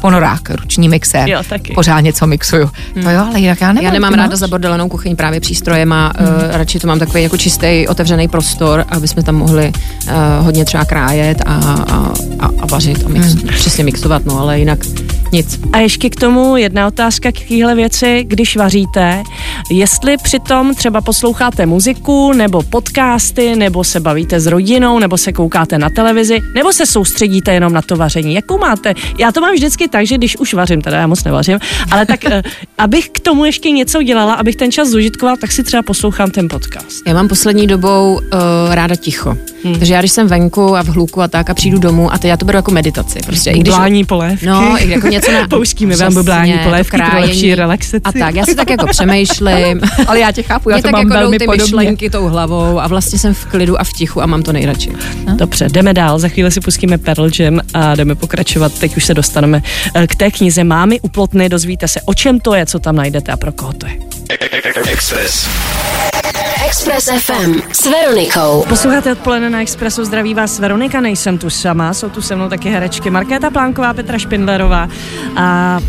ponorák, 0.00 0.50
ruční 0.50 0.88
mixér. 0.88 1.28
Jo, 1.28 1.42
taky. 1.48 1.72
Pořád 1.72 2.00
něco 2.00 2.26
mixuju. 2.26 2.70
To 3.02 3.10
jo, 3.10 3.24
ale 3.28 3.40
jinak 3.40 3.60
já 3.60 3.72
nemám. 3.72 3.84
Já 3.84 3.90
nemám 3.90 4.12
ty 4.12 4.18
ráda 4.18 4.36
zabordelenou 4.36 4.88
kuchyň 4.88 5.16
právě 5.16 5.40
přístrojema, 5.40 6.12
hmm. 6.18 6.28
uh, 6.28 6.42
radši 6.50 6.78
to 6.78 6.86
mám 6.86 6.98
takový 6.98 7.22
jako 7.22 7.36
čistý 7.36 7.86
otevřený 7.88 8.28
prostor, 8.28 8.84
aby 8.88 9.08
jsme 9.08 9.22
tam 9.30 9.38
mohli 9.38 9.72
uh, 9.72 10.12
hodně 10.44 10.64
třeba 10.64 10.84
krájet 10.84 11.42
a, 11.46 11.54
a, 11.54 12.12
a, 12.40 12.50
a 12.58 12.66
vařit 12.66 13.04
a 13.06 13.08
mix, 13.08 13.26
hmm. 13.26 13.48
přesně 13.48 13.84
mixovat, 13.84 14.26
no 14.26 14.38
ale 14.38 14.58
jinak 14.58 14.78
nic. 15.32 15.60
A 15.72 15.78
ještě 15.78 16.10
k 16.10 16.16
tomu 16.16 16.56
jedna 16.56 16.86
otázka 16.86 17.32
k 17.32 17.48
téhle 17.48 17.74
věci, 17.74 18.24
když 18.28 18.56
vaříte, 18.56 19.22
jestli 19.70 20.16
přitom 20.16 20.74
třeba 20.74 21.00
posloucháte 21.00 21.66
muziku, 21.66 22.32
nebo 22.32 22.62
podcasty, 22.62 23.56
nebo 23.56 23.84
se 23.84 24.00
bavíte 24.00 24.40
s 24.40 24.46
rodinou, 24.46 24.98
nebo 24.98 25.18
se 25.18 25.32
koukáte 25.32 25.78
na 25.78 25.90
televizi, 25.90 26.40
nebo 26.54 26.72
se 26.72 26.86
soustředíte 26.86 27.54
jenom 27.54 27.72
na 27.72 27.82
to 27.82 27.96
vaření. 27.96 28.34
Jakou 28.34 28.58
máte? 28.58 28.94
Já 29.18 29.32
to 29.32 29.40
mám 29.40 29.54
vždycky 29.54 29.88
tak, 29.88 30.06
že 30.06 30.14
když 30.14 30.36
už 30.36 30.54
vařím, 30.54 30.80
teda 30.80 30.98
já 30.98 31.06
moc 31.06 31.24
nevařím, 31.24 31.58
ale 31.90 32.06
tak, 32.06 32.24
eh, 32.24 32.42
abych 32.78 33.08
k 33.08 33.20
tomu 33.20 33.44
ještě 33.44 33.70
něco 33.70 34.02
dělala, 34.02 34.34
abych 34.34 34.56
ten 34.56 34.72
čas 34.72 34.88
zužitkovala, 34.88 35.36
tak 35.36 35.52
si 35.52 35.62
třeba 35.62 35.82
poslouchám 35.82 36.30
ten 36.30 36.48
podcast. 36.48 36.96
Já 37.06 37.14
mám 37.14 37.28
poslední 37.28 37.66
dobou 37.66 38.14
uh, 38.14 38.20
ráda 38.74 38.96
ticho. 38.96 39.09
Hmm. 39.64 39.74
Takže 39.78 39.94
já 39.94 40.00
když 40.00 40.12
jsem 40.12 40.26
venku 40.28 40.76
a 40.76 40.82
v 40.82 40.86
hluku 40.86 41.22
a 41.22 41.28
tak 41.28 41.50
a 41.50 41.54
přijdu 41.54 41.78
domů 41.78 42.12
a 42.12 42.18
to 42.18 42.26
já 42.26 42.36
to 42.36 42.44
beru 42.44 42.56
jako 42.56 42.70
meditaci. 42.70 43.18
Prostě, 43.26 43.50
i 43.50 43.58
když, 43.58 43.74
Bublání 43.74 44.04
polévky. 44.04 44.46
No, 44.46 44.76
i 44.78 44.90
jako 44.90 45.06
něco 45.06 45.32
na... 45.32 45.48
Pouštíme 45.50 45.96
vám 45.96 46.14
bublání 46.14 46.52
Přesně, 46.52 46.64
polévky 46.64 46.96
to 46.96 47.10
pro 47.10 47.20
lepší 47.20 47.54
relaxaci. 47.54 48.00
A 48.04 48.12
tak, 48.12 48.34
já 48.34 48.46
si 48.46 48.54
tak 48.54 48.70
jako 48.70 48.86
přemýšlím. 48.86 49.80
Ale 50.06 50.20
já 50.20 50.32
tě 50.32 50.42
chápu, 50.42 50.70
já 50.70 50.76
Mě 50.76 50.82
to 50.82 50.86
tak 50.86 50.92
mám 50.92 51.00
jako 51.02 51.12
velmi 51.14 51.38
ty 51.38 51.44
podobně. 51.44 51.64
myšlenky 51.64 52.10
tou 52.10 52.28
hlavou 52.28 52.80
a 52.80 52.86
vlastně 52.88 53.18
jsem 53.18 53.34
v 53.34 53.44
klidu 53.46 53.80
a 53.80 53.84
v 53.84 53.92
tichu 53.92 54.22
a 54.22 54.26
mám 54.26 54.42
to 54.42 54.52
nejradši. 54.52 54.92
Dobře, 55.34 55.68
jdeme 55.72 55.94
dál. 55.94 56.18
Za 56.18 56.28
chvíli 56.28 56.50
si 56.50 56.60
pustíme 56.60 56.98
Pearl 56.98 57.30
Jam 57.38 57.60
a 57.74 57.94
jdeme 57.94 58.14
pokračovat. 58.14 58.72
Teď 58.78 58.96
už 58.96 59.04
se 59.04 59.14
dostaneme 59.14 59.62
eh, 59.94 60.06
k 60.06 60.14
té 60.14 60.30
knize 60.30 60.64
Mámy 60.64 61.00
uplotny. 61.00 61.48
Dozvíte 61.48 61.88
se, 61.88 62.00
o 62.04 62.14
čem 62.14 62.40
to 62.40 62.54
je, 62.54 62.66
co 62.66 62.78
tam 62.78 62.96
najdete 62.96 63.32
a 63.32 63.36
pro 63.36 63.52
koho 63.52 63.72
to 63.72 63.86
je. 63.86 63.92
Express. 64.92 65.48
Express 66.66 67.08
FM 67.24 67.60
s 67.72 67.86
Veronikou. 67.86 68.64
Posloucháte 68.68 68.99
odpoledne 69.06 69.50
na 69.50 69.62
Expressu, 69.62 70.04
zdraví 70.04 70.34
vás 70.34 70.58
Veronika, 70.58 71.00
nejsem 71.00 71.38
tu 71.38 71.50
sama, 71.50 71.94
jsou 71.94 72.08
tu 72.08 72.22
se 72.22 72.36
mnou 72.36 72.48
taky 72.48 72.70
herečky 72.70 73.10
Markéta 73.10 73.50
Plánková, 73.50 73.94
Petra 73.94 74.18
Špindlerová 74.18 74.88
a 75.36 75.80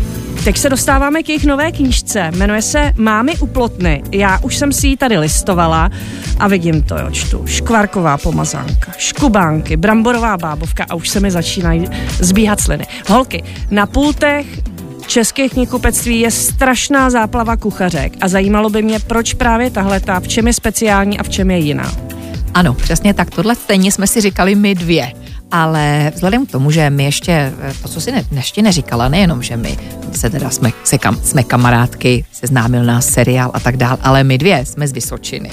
Teď 0.44 0.58
se 0.58 0.70
dostáváme 0.70 1.22
k 1.22 1.28
jejich 1.28 1.44
nové 1.44 1.72
knížce, 1.72 2.30
jmenuje 2.36 2.62
se 2.62 2.92
Mámy 2.98 3.36
uplotny. 3.36 4.02
Já 4.12 4.38
už 4.38 4.56
jsem 4.56 4.72
si 4.72 4.86
ji 4.86 4.96
tady 4.96 5.18
listovala 5.18 5.90
a 6.38 6.48
vidím 6.48 6.82
to, 6.82 6.98
jo, 6.98 7.10
čtu. 7.10 7.46
Škvarková 7.46 8.18
pomazánka, 8.18 8.92
škubánky, 8.98 9.76
bramborová 9.76 10.36
bábovka 10.36 10.86
a 10.90 10.94
už 10.94 11.08
se 11.08 11.20
mi 11.20 11.30
začínají 11.30 11.84
zbíhat 12.20 12.60
sliny. 12.60 12.86
Holky, 13.08 13.44
na 13.70 13.86
pultech 13.86 14.46
českých 15.06 15.52
knihkupectví 15.52 16.20
je 16.20 16.30
strašná 16.30 17.10
záplava 17.10 17.56
kuchařek 17.56 18.12
a 18.20 18.28
zajímalo 18.28 18.70
by 18.70 18.82
mě, 18.82 18.98
proč 18.98 19.34
právě 19.34 19.70
tahle 19.70 20.00
ta, 20.00 20.20
v 20.20 20.28
čem 20.28 20.46
je 20.46 20.52
speciální 20.52 21.18
a 21.18 21.22
v 21.22 21.28
čem 21.28 21.50
je 21.50 21.58
jiná. 21.58 21.92
Ano, 22.54 22.74
přesně 22.74 23.14
tak. 23.14 23.30
Tohle 23.30 23.54
stejně 23.54 23.92
jsme 23.92 24.06
si 24.06 24.20
říkali 24.20 24.54
my 24.54 24.74
dvě. 24.74 25.12
Ale 25.50 26.12
vzhledem 26.14 26.46
k 26.46 26.50
tomu, 26.50 26.70
že 26.70 26.90
my 26.90 27.04
ještě, 27.04 27.32
eh, 27.32 27.74
to, 27.82 27.88
co 27.88 28.00
si 28.00 28.12
ne, 28.12 28.24
ještě 28.32 28.62
neříkala, 28.62 29.08
nejenom, 29.08 29.42
že 29.42 29.56
my 29.56 29.78
se 30.16 30.30
teda 30.30 30.50
jsme, 30.50 30.70
se 30.84 30.98
kam, 30.98 31.16
jsme 31.16 31.42
kamarádky, 31.42 32.24
seznámil 32.32 32.84
nás 32.84 33.06
seriál 33.06 33.50
a 33.54 33.60
tak 33.60 33.76
dál, 33.76 33.98
ale 34.02 34.24
my 34.24 34.38
dvě 34.38 34.66
jsme 34.66 34.88
z 34.88 34.92
Vysočiny. 34.92 35.50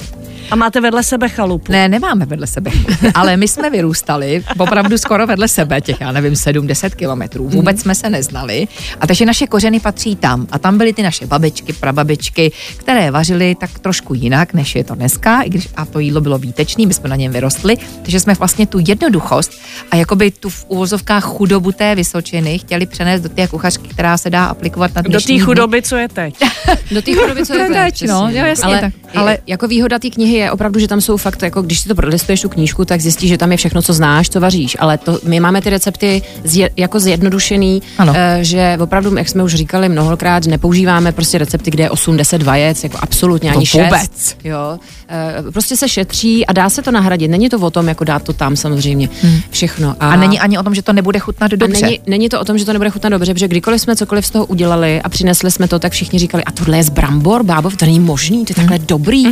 A 0.50 0.56
máte 0.56 0.80
vedle 0.80 1.02
sebe 1.02 1.28
chalupu. 1.28 1.72
Ne, 1.72 1.88
nemáme 1.88 2.26
vedle 2.26 2.46
sebe, 2.46 2.70
ale 3.14 3.36
my 3.36 3.48
jsme 3.48 3.70
vyrůstali 3.70 4.44
opravdu 4.58 4.98
skoro 4.98 5.26
vedle 5.26 5.48
sebe, 5.48 5.80
těch, 5.80 6.00
já 6.00 6.12
nevím, 6.12 6.32
7-10 6.32 6.90
kilometrů. 6.90 7.48
Vůbec 7.48 7.80
jsme 7.80 7.94
se 7.94 8.10
neznali. 8.10 8.68
A 9.00 9.06
takže 9.06 9.26
naše 9.26 9.46
kořeny 9.46 9.80
patří 9.80 10.16
tam. 10.16 10.46
A 10.50 10.58
tam 10.58 10.78
byly 10.78 10.92
ty 10.92 11.02
naše 11.02 11.26
babičky, 11.26 11.72
prababičky, 11.72 12.52
které 12.76 13.10
vařily 13.10 13.54
tak 13.54 13.78
trošku 13.78 14.14
jinak, 14.14 14.54
než 14.54 14.74
je 14.74 14.84
to 14.84 14.94
dneska, 14.94 15.42
i 15.42 15.48
když 15.48 15.68
a 15.76 15.84
to 15.84 15.98
jídlo 15.98 16.20
bylo 16.20 16.38
výtečné, 16.38 16.86
my 16.86 16.94
jsme 16.94 17.08
na 17.08 17.16
něm 17.16 17.32
vyrostli, 17.32 17.76
takže 18.02 18.20
jsme 18.20 18.34
vlastně 18.34 18.66
tu 18.66 18.78
jednoduchost 18.86 19.52
a 19.90 19.96
jakoby 19.96 20.30
tu 20.30 20.48
v 20.48 20.64
uvozovkách 20.68 21.24
chudobu 21.24 21.72
té 21.72 21.94
Vysočiny 21.94 22.58
chtěli 22.58 22.86
přenést 22.86 23.20
do 23.20 23.28
té 23.28 23.48
kuchařky, 23.48 23.88
která 23.88 24.18
se 24.18 24.30
dá 24.30 24.46
aplikovat 24.50 24.94
na 24.94 25.02
Do 25.02 25.08
dnešní 25.08 25.26
té 25.26 25.32
dny. 25.32 25.44
chudoby, 25.44 25.82
co 25.82 25.96
je 25.96 26.08
teď. 26.08 26.34
Do 26.90 27.02
té 27.02 27.12
chudoby, 27.14 27.46
co 27.46 27.54
je 27.54 27.66
To 27.66 27.72
teď, 27.74 28.02
no, 28.08 28.28
jo, 28.30 28.44
jasně 28.46 28.64
ale, 28.64 28.80
tak. 28.80 28.92
ale 29.16 29.38
jako 29.46 29.68
výhoda 29.68 29.98
té 29.98 30.10
knihy 30.10 30.32
je 30.34 30.50
opravdu, 30.50 30.80
že 30.80 30.88
tam 30.88 31.00
jsou 31.00 31.16
fakt, 31.16 31.42
jako 31.42 31.62
když 31.62 31.80
si 31.80 31.88
to 31.88 31.94
prolistuješ 31.94 32.40
tu 32.42 32.48
knížku, 32.48 32.84
tak 32.84 33.00
zjistíš, 33.00 33.28
že 33.28 33.38
tam 33.38 33.50
je 33.50 33.56
všechno, 33.56 33.82
co 33.82 33.92
znáš, 33.92 34.28
co 34.30 34.40
vaříš, 34.40 34.76
ale 34.80 34.98
to, 34.98 35.18
my 35.24 35.40
máme 35.40 35.62
ty 35.62 35.70
recepty 35.70 36.22
zje, 36.44 36.70
jako 36.76 37.00
zjednodušený, 37.00 37.82
Ano. 37.98 38.12
eh, 38.16 38.38
že 38.42 38.78
opravdu, 38.80 39.16
jak 39.16 39.28
jsme 39.28 39.42
už 39.42 39.54
říkali 39.54 39.88
mnohokrát, 39.88 40.46
nepoužíváme 40.46 41.12
prostě 41.12 41.38
recepty, 41.38 41.70
kde 41.70 41.84
je 41.84 41.90
8-10 41.90 42.42
vajec, 42.42 42.84
jako 42.84 42.98
absolutně 43.00 43.50
To 43.50 43.56
ani 43.56 43.66
6. 43.66 43.82
vůbec. 43.84 44.36
Jo, 44.44 44.78
eh, 45.08 45.34
prostě 45.52 45.76
se 45.76 45.88
šetří 45.88 46.46
a 46.46 46.52
dá 46.52 46.70
se 46.70 46.82
to 46.82 46.90
nahradit. 46.90 47.28
Není 47.30 47.48
to 47.48 47.58
o 47.58 47.70
tom, 47.70 47.88
jako 47.88 48.04
dát 48.04 48.22
to 48.22 48.32
tam 48.32 48.56
samozřejmě 48.56 49.08
všechno. 49.50 49.96
A 50.00 50.16
není 50.16 50.40
ani 50.40 50.58
o 50.58 50.62
tom, 50.62 50.74
že 50.74 50.82
to 50.82 50.92
nebude 50.92 51.18
chutnat 51.18 51.50
dobře. 51.50 51.78
A 51.78 51.86
není, 51.86 52.00
není 52.06 52.28
to 52.28 52.40
o 52.40 52.44
tom, 52.44 52.58
že 52.58 52.64
to 52.64 52.72
nebude 52.72 52.90
chutnat 52.90 53.10
dobře, 53.12 53.34
protože 53.34 53.48
kdykoliv 53.48 53.80
jsme 53.80 53.96
cokoliv 53.96 54.26
z 54.26 54.30
toho 54.30 54.39
udělali 54.44 55.02
a 55.02 55.08
přinesli 55.08 55.50
jsme 55.50 55.68
to, 55.68 55.78
tak 55.78 55.92
všichni 55.92 56.18
říkali, 56.18 56.44
a 56.44 56.52
tohle 56.52 56.76
je 56.76 56.84
z 56.84 56.88
brambor, 56.88 57.42
bábov, 57.42 57.76
to 57.76 57.84
není 57.84 58.00
možný, 58.00 58.44
to 58.44 58.50
je 58.50 58.54
takhle 58.54 58.78
dobrý. 58.78 59.26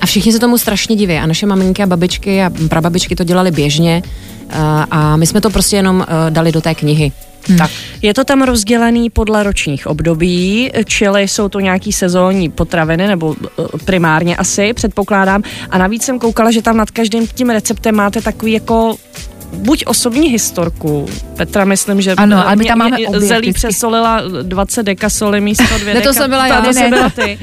A 0.00 0.06
všichni 0.06 0.32
se 0.32 0.38
tomu 0.38 0.58
strašně 0.58 0.96
diví. 0.96 1.14
A 1.14 1.26
naše 1.26 1.46
maminky 1.46 1.82
a 1.82 1.86
babičky 1.86 2.42
a 2.42 2.50
prababičky 2.68 3.16
to 3.16 3.24
dělali 3.24 3.50
běžně. 3.50 4.02
A, 4.50 4.86
a 4.90 5.16
my 5.16 5.26
jsme 5.26 5.40
to 5.40 5.50
prostě 5.50 5.76
jenom 5.76 5.96
uh, 5.96 6.04
dali 6.30 6.52
do 6.52 6.60
té 6.60 6.74
knihy. 6.74 7.12
Tak. 7.58 7.70
Je 8.02 8.14
to 8.14 8.24
tam 8.24 8.42
rozdělený 8.42 9.10
podle 9.10 9.42
ročních 9.42 9.86
období, 9.86 10.70
čili 10.84 11.28
jsou 11.28 11.48
to 11.48 11.60
nějaký 11.60 11.92
sezónní 11.92 12.48
potraviny, 12.48 13.06
nebo 13.06 13.34
eh, 13.44 13.62
primárně 13.84 14.36
asi, 14.36 14.72
předpokládám. 14.72 15.42
A 15.70 15.78
navíc 15.78 16.02
jsem 16.02 16.18
koukala, 16.18 16.50
že 16.50 16.62
tam 16.62 16.76
nad 16.76 16.90
každým 16.90 17.26
tím 17.26 17.50
receptem 17.50 17.94
máte 17.94 18.22
takový 18.22 18.52
jako 18.52 18.96
buď 19.52 19.84
osobní 19.86 20.28
historku. 20.28 21.06
Petra, 21.36 21.64
myslím, 21.64 22.00
že 22.00 22.12
Ano, 22.12 22.46
ale 22.46 22.56
my 22.56 22.64
tam 22.64 22.78
máme 22.78 22.96
obě 23.06 23.20
zelí 23.20 23.40
vždycky. 23.40 23.52
přesolila 23.68 24.20
20 24.42 24.82
dekasoli 24.82 25.40
místo 25.40 25.78
dvě 25.78 25.94
Ne, 25.94 26.00
to 26.00 26.10
deka- 26.10 26.12
jsem 26.12 26.30
byla 26.30 26.46
já. 26.46 26.60
To 26.60 26.66
Ne, 26.66 26.74
jsem 26.74 26.90
ne. 26.90 26.96
byla 26.96 27.10
ty. 27.26 27.38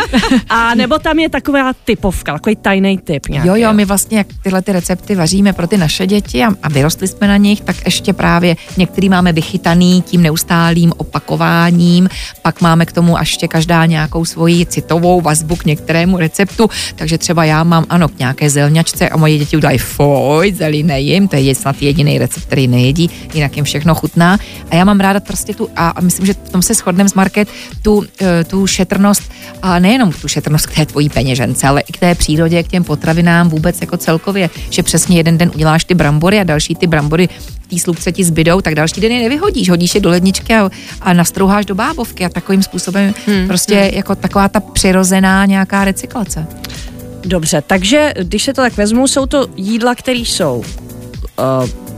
A 0.50 0.75
nebo 0.75 1.00
tam 1.00 1.20
je 1.20 1.30
taková 1.30 1.74
typovka, 1.86 2.34
takový 2.34 2.56
tajný 2.56 2.98
typ 2.98 3.28
nějaký. 3.28 3.48
Jo, 3.48 3.56
jo, 3.56 3.74
my 3.74 3.86
vlastně, 3.86 4.18
jak 4.18 4.28
tyhle 4.44 4.62
ty 4.62 4.72
recepty 4.72 5.16
vaříme 5.16 5.54
pro 5.54 5.68
ty 5.68 5.78
naše 5.78 6.08
děti 6.08 6.44
a, 6.44 6.50
a 6.63 6.70
vyrostli 6.70 7.08
jsme 7.08 7.28
na 7.28 7.38
nich, 7.38 7.62
tak 7.62 7.75
ještě 7.86 8.13
právě 8.13 8.56
některý 8.78 9.10
máme 9.10 9.34
vychytaný 9.34 10.01
tím 10.01 10.22
neustálým 10.24 10.94
opakováním, 10.98 12.10
pak 12.42 12.62
máme 12.62 12.86
k 12.86 12.92
tomu 12.92 13.16
ještě 13.20 13.48
každá 13.48 13.86
nějakou 13.86 14.25
svoji 14.25 14.66
citovou 14.66 15.22
vazbu 15.22 15.56
k 15.56 15.66
některému 15.66 16.18
receptu, 16.18 16.70
takže 16.96 17.18
třeba 17.18 17.44
já 17.46 17.63
mám, 17.63 17.86
ano, 17.89 18.08
k 18.08 18.20
nějaké 18.20 18.50
zelňačce 18.50 19.10
a 19.10 19.18
moje 19.18 19.38
děti 19.38 19.58
udají 19.58 19.78
foj, 19.78 20.54
zelí 20.58 20.84
nejím, 20.84 21.28
to 21.28 21.36
je 21.36 21.56
snad 21.56 21.82
jediný 21.82 21.99
recept, 22.08 22.46
který 22.46 22.68
nejedí, 22.68 23.10
jinak 23.34 23.56
jim 23.56 23.65
všechno 23.65 23.96
chutná. 23.96 24.38
A 24.72 24.75
já 24.75 24.86
mám 24.86 25.00
ráda 25.00 25.20
prostě 25.20 25.53
tu, 25.53 25.70
a, 25.75 25.89
a 25.89 26.01
myslím, 26.01 26.25
že 26.25 26.34
v 26.34 26.50
tom 26.50 26.62
se 26.62 26.74
shodneme 26.74 27.10
s 27.10 27.13
Market, 27.13 27.48
tu, 27.82 28.03
eh, 28.22 28.44
tu 28.44 28.68
šetrnost, 28.68 29.32
a 29.62 29.79
nejenom 29.79 30.12
tu 30.12 30.27
šetrnost 30.27 30.65
k 30.65 30.75
té 30.75 30.86
tvojí 30.86 31.10
peněžence, 31.10 31.68
ale 31.68 31.82
i 31.82 31.91
k 31.91 31.98
té 31.98 32.15
přírodě, 32.15 32.63
k 32.63 32.68
těm 32.68 32.84
potravinám 32.84 33.50
vůbec 33.50 33.82
jako 33.82 33.98
celkově, 33.98 34.50
že 34.70 34.84
přesně 34.84 35.18
jeden 35.18 35.38
den 35.38 35.51
uděláš 35.56 35.84
ty 35.84 35.94
brambory 35.94 36.39
a 36.39 36.44
další 36.44 36.75
ty 36.75 36.88
brambory 36.88 37.29
v 37.62 37.68
té 37.68 37.79
slupce 37.79 38.12
ti 38.12 38.24
zbydou, 38.24 38.62
tak 38.62 38.75
další 38.75 39.01
den 39.01 39.12
je 39.12 39.20
nevyhodíš, 39.20 39.70
hodíš 39.70 39.96
je 39.96 40.01
do 40.01 40.10
ledničky 40.10 40.56
a, 40.56 40.70
a 41.01 41.13
nastrouháš 41.13 41.65
do 41.65 41.75
bábovky 41.75 42.25
a 42.25 42.29
takovým 42.29 42.63
způsobem 42.63 43.13
hmm, 43.27 43.48
prostě 43.48 43.75
hmm. 43.75 43.94
jako 43.94 44.15
taková 44.15 44.50
ta 44.50 44.60
přirozená 44.60 45.46
nějaká 45.46 45.86
recyklace. 45.86 46.48
Dobře, 47.25 47.63
takže 47.68 48.13
když 48.24 48.44
se 48.44 48.53
to 48.53 48.62
tak 48.62 48.77
vezmu, 48.77 49.08
jsou 49.08 49.25
to 49.25 49.48
jídla, 49.56 49.96
které 49.96 50.20
jsou 50.20 50.63
uh, 51.39 51.88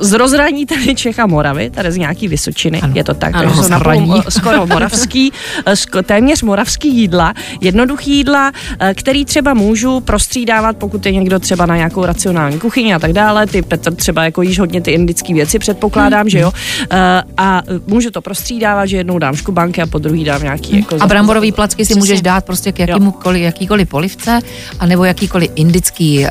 z 0.00 0.12
rozhraní 0.12 0.66
tady 0.66 0.94
Čech 0.94 1.18
a 1.18 1.26
Moravy, 1.26 1.70
tady 1.70 1.92
z 1.92 1.96
nějaký 1.96 2.28
Vysočiny, 2.28 2.80
ano. 2.80 2.92
Je 2.96 3.04
to 3.04 3.14
tak, 3.14 3.34
Ano, 3.34 3.48
takže 3.48 3.62
jsou 3.62 3.68
napůl, 3.68 4.22
eh, 4.26 4.30
skoro 4.30 4.66
moravský, 4.66 5.32
eh, 5.66 5.76
sko, 5.76 6.02
téměř 6.02 6.42
moravský 6.42 6.96
jídla, 6.96 7.34
jednoduchý 7.60 8.16
jídla, 8.16 8.52
eh, 8.80 8.94
který 8.94 9.24
třeba 9.24 9.54
můžu 9.54 10.00
prostřídávat, 10.00 10.76
pokud 10.76 11.06
je 11.06 11.12
někdo 11.12 11.38
třeba 11.38 11.66
na 11.66 11.76
nějakou 11.76 12.04
racionální 12.04 12.58
kuchyni 12.58 12.94
a 12.94 12.98
tak 12.98 13.12
dále, 13.12 13.46
ty 13.46 13.62
Petr 13.62 13.94
třeba 13.94 14.24
jako 14.24 14.42
jíš 14.42 14.58
hodně 14.58 14.80
ty 14.80 14.90
indické 14.90 15.34
věci, 15.34 15.58
předpokládám, 15.58 16.20
Hmm. 16.20 16.30
že 16.30 16.38
jo, 16.38 16.52
Eh, 16.90 17.22
a 17.36 17.62
můžu 17.86 18.10
to 18.10 18.20
prostřídávat, 18.20 18.88
že 18.88 18.96
jednou 18.96 19.18
dám 19.18 19.36
škubanky 19.36 19.82
a 19.82 19.86
po 19.86 19.98
druhý 19.98 20.24
dám 20.24 20.42
nějaký 20.42 20.76
jako 20.76 20.96
A 21.00 21.06
bramborový 21.06 21.52
placky 21.52 21.84
si 21.84 21.94
můžeš 21.94 22.22
dát 22.22 22.44
prostě 22.44 22.72
k 22.72 22.78
jakýmukoliv, 22.78 23.42
jakýkoliv 23.42 23.88
polivce, 23.88 24.40
anebo 24.80 25.04
jakýkoliv 25.04 25.50
indický, 25.54 26.18
uh, 26.18 26.28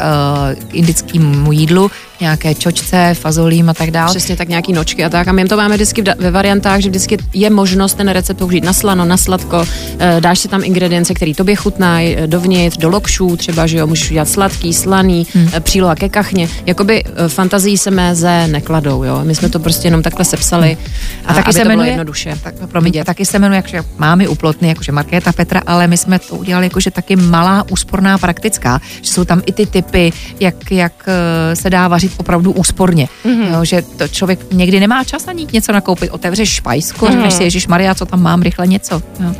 indickýmu 0.73 1.51
jídlu, 1.51 1.91
nějaké 2.21 2.55
čočce, 2.55 3.13
fazolím 3.13 3.69
a 3.69 3.73
tak 3.73 3.91
dále. 3.91 4.09
Přesně 4.09 4.35
tak 4.35 4.47
nějaký 4.47 4.73
nočky 4.73 5.03
a 5.03 5.09
tak. 5.09 5.27
A 5.27 5.31
my 5.31 5.45
to 5.45 5.57
máme 5.57 5.75
vždycky 5.75 6.01
ve 6.01 6.31
variantách, 6.31 6.79
že 6.79 6.89
vždycky 6.89 7.17
je 7.33 7.49
možnost 7.49 7.93
ten 7.93 8.07
recept 8.07 8.37
použít 8.37 8.63
na 8.63 8.73
slano, 8.73 9.05
na 9.05 9.17
sladko, 9.17 9.65
eh, 9.99 10.21
dáš 10.21 10.39
si 10.39 10.47
tam 10.47 10.63
ingredience, 10.63 11.13
které 11.13 11.33
tobě 11.33 11.55
chutnají 11.55 12.15
eh, 12.17 12.27
dovnitř, 12.27 12.77
do 12.77 12.89
lokšů 12.89 13.37
třeba, 13.37 13.67
že 13.67 13.77
jo, 13.77 13.87
můžeš 13.87 14.11
udělat 14.11 14.29
sladký, 14.29 14.73
slaný, 14.73 15.27
hmm. 15.33 15.49
příloha 15.59 15.95
ke 15.95 16.09
kachně. 16.09 16.47
Jakoby 16.65 17.03
eh, 17.03 17.29
fantazii 17.29 17.77
se 17.77 17.91
meze 17.91 18.47
nekladou, 18.47 19.03
jo. 19.03 19.21
My 19.23 19.35
jsme 19.35 19.49
to 19.49 19.59
prostě 19.59 19.87
jenom 19.87 20.01
takhle 20.01 20.25
sepsali 20.25 20.77
A 21.25 21.33
taky 21.33 21.43
aby 21.45 21.53
se 21.53 21.59
to 21.59 21.63
bylo 21.63 21.71
jmenuje, 21.71 21.89
jednoduše. 21.89 22.37
tak, 22.43 22.53
promiň, 22.67 23.03
taky 23.03 23.25
se 23.25 23.39
jmenuje, 23.39 23.55
jakože 23.55 23.83
mámy 23.97 24.27
uplotny, 24.27 24.67
jakože 24.67 24.91
Markéta 24.91 25.31
Petra, 25.31 25.61
ale 25.67 25.87
my 25.87 25.97
jsme 25.97 26.19
to 26.19 26.35
udělali 26.35 26.65
jakože 26.65 26.91
taky 26.91 27.15
malá, 27.15 27.65
úsporná, 27.71 28.17
praktická, 28.17 28.81
že 29.01 29.11
jsou 29.11 29.25
tam 29.25 29.41
i 29.45 29.51
ty 29.51 29.65
typy, 29.65 30.13
jak, 30.39 30.71
jak 30.71 30.93
eh, 31.07 31.55
se 31.55 31.69
dá 31.69 31.87
vařit 31.87 32.10
jít 32.11 32.19
opravdu 32.19 32.51
úsporně. 32.51 33.07
Mm-hmm. 33.25 33.53
Jo, 33.53 33.65
že 33.65 33.81
to 33.81 34.07
člověk 34.07 34.53
někdy 34.53 34.79
nemá 34.79 35.03
čas 35.03 35.27
ani 35.27 35.47
něco 35.53 35.71
nakoupit. 35.71 36.11
Otevřeš 36.11 36.49
špajsku, 36.49 37.05
mm-hmm. 37.05 37.11
řekneš 37.11 37.33
si, 37.33 37.43
Ježíš 37.43 37.67
Maria, 37.67 37.95
co 37.95 38.05
tam 38.05 38.21
mám, 38.21 38.41
rychle 38.41 38.67
něco. 38.67 39.01
Jo. 39.19 39.33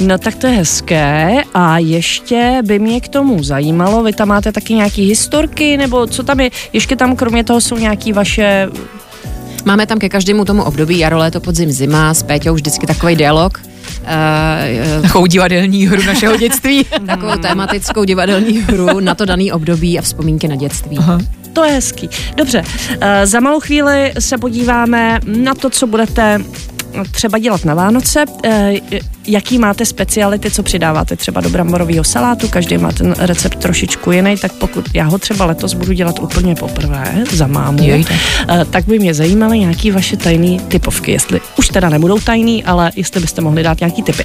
No 0.00 0.18
tak 0.18 0.34
to 0.34 0.46
je 0.46 0.52
hezké 0.52 1.42
a 1.54 1.78
ještě 1.78 2.62
by 2.64 2.78
mě 2.78 3.00
k 3.00 3.08
tomu 3.08 3.42
zajímalo, 3.42 4.02
vy 4.02 4.12
tam 4.12 4.28
máte 4.28 4.52
taky 4.52 4.74
nějaký 4.74 5.08
historky, 5.08 5.76
nebo 5.76 6.06
co 6.06 6.22
tam 6.22 6.40
je, 6.40 6.50
ještě 6.72 6.96
tam 6.96 7.16
kromě 7.16 7.44
toho 7.44 7.60
jsou 7.60 7.76
nějaký 7.76 8.12
vaše 8.12 8.68
Máme 9.64 9.86
tam 9.86 9.98
ke 9.98 10.08
každému 10.08 10.44
tomu 10.44 10.62
období 10.62 10.98
jaro, 10.98 11.18
léto, 11.18 11.40
podzim, 11.40 11.72
zima, 11.72 12.14
s 12.14 12.22
Péťou 12.22 12.54
vždycky 12.54 12.86
takový 12.86 13.16
dialog. 13.16 13.60
Uh, 14.00 15.02
takovou 15.02 15.26
divadelní 15.26 15.86
hru 15.86 16.02
našeho 16.02 16.36
dětství. 16.36 16.84
takovou 17.06 17.36
tématickou 17.36 18.04
divadelní 18.04 18.58
hru 18.58 19.00
na 19.00 19.14
to 19.14 19.24
daný 19.24 19.52
období 19.52 19.98
a 19.98 20.02
vzpomínky 20.02 20.48
na 20.48 20.56
dětství. 20.56 20.98
Aha. 20.98 21.18
To 21.52 21.64
je 21.64 21.72
hezký. 21.72 22.10
Dobře, 22.36 22.62
uh, 22.62 22.98
za 23.24 23.40
malou 23.40 23.60
chvíli 23.60 24.12
se 24.18 24.38
podíváme 24.38 25.20
na 25.26 25.54
to, 25.54 25.70
co 25.70 25.86
budete 25.86 26.40
třeba 27.10 27.38
dělat 27.38 27.64
na 27.64 27.74
Vánoce. 27.74 28.24
Eh, 28.44 28.72
jaký 29.26 29.58
máte 29.58 29.86
speciality, 29.86 30.50
co 30.50 30.62
přidáváte 30.62 31.16
třeba 31.16 31.40
do 31.40 31.50
bramborového 31.50 32.04
salátu? 32.04 32.48
Každý 32.48 32.78
má 32.78 32.92
ten 32.92 33.14
recept 33.18 33.58
trošičku 33.58 34.12
jiný, 34.12 34.36
tak 34.36 34.52
pokud 34.52 34.84
já 34.94 35.04
ho 35.04 35.18
třeba 35.18 35.44
letos 35.44 35.74
budu 35.74 35.92
dělat 35.92 36.18
úplně 36.18 36.54
poprvé 36.54 37.24
za 37.32 37.46
mámu, 37.46 37.82
Jejte. 37.82 38.14
Eh, 38.48 38.64
tak 38.64 38.84
by 38.84 38.98
mě 38.98 39.14
zajímaly 39.14 39.58
nějaký 39.58 39.90
vaše 39.90 40.16
tajné 40.16 40.62
typovky. 40.68 41.12
Jestli 41.12 41.40
už 41.58 41.68
teda 41.68 41.88
nebudou 41.88 42.18
tajný, 42.18 42.64
ale 42.64 42.90
jestli 42.96 43.20
byste 43.20 43.40
mohli 43.40 43.62
dát 43.62 43.80
nějaký 43.80 44.02
typy. 44.02 44.24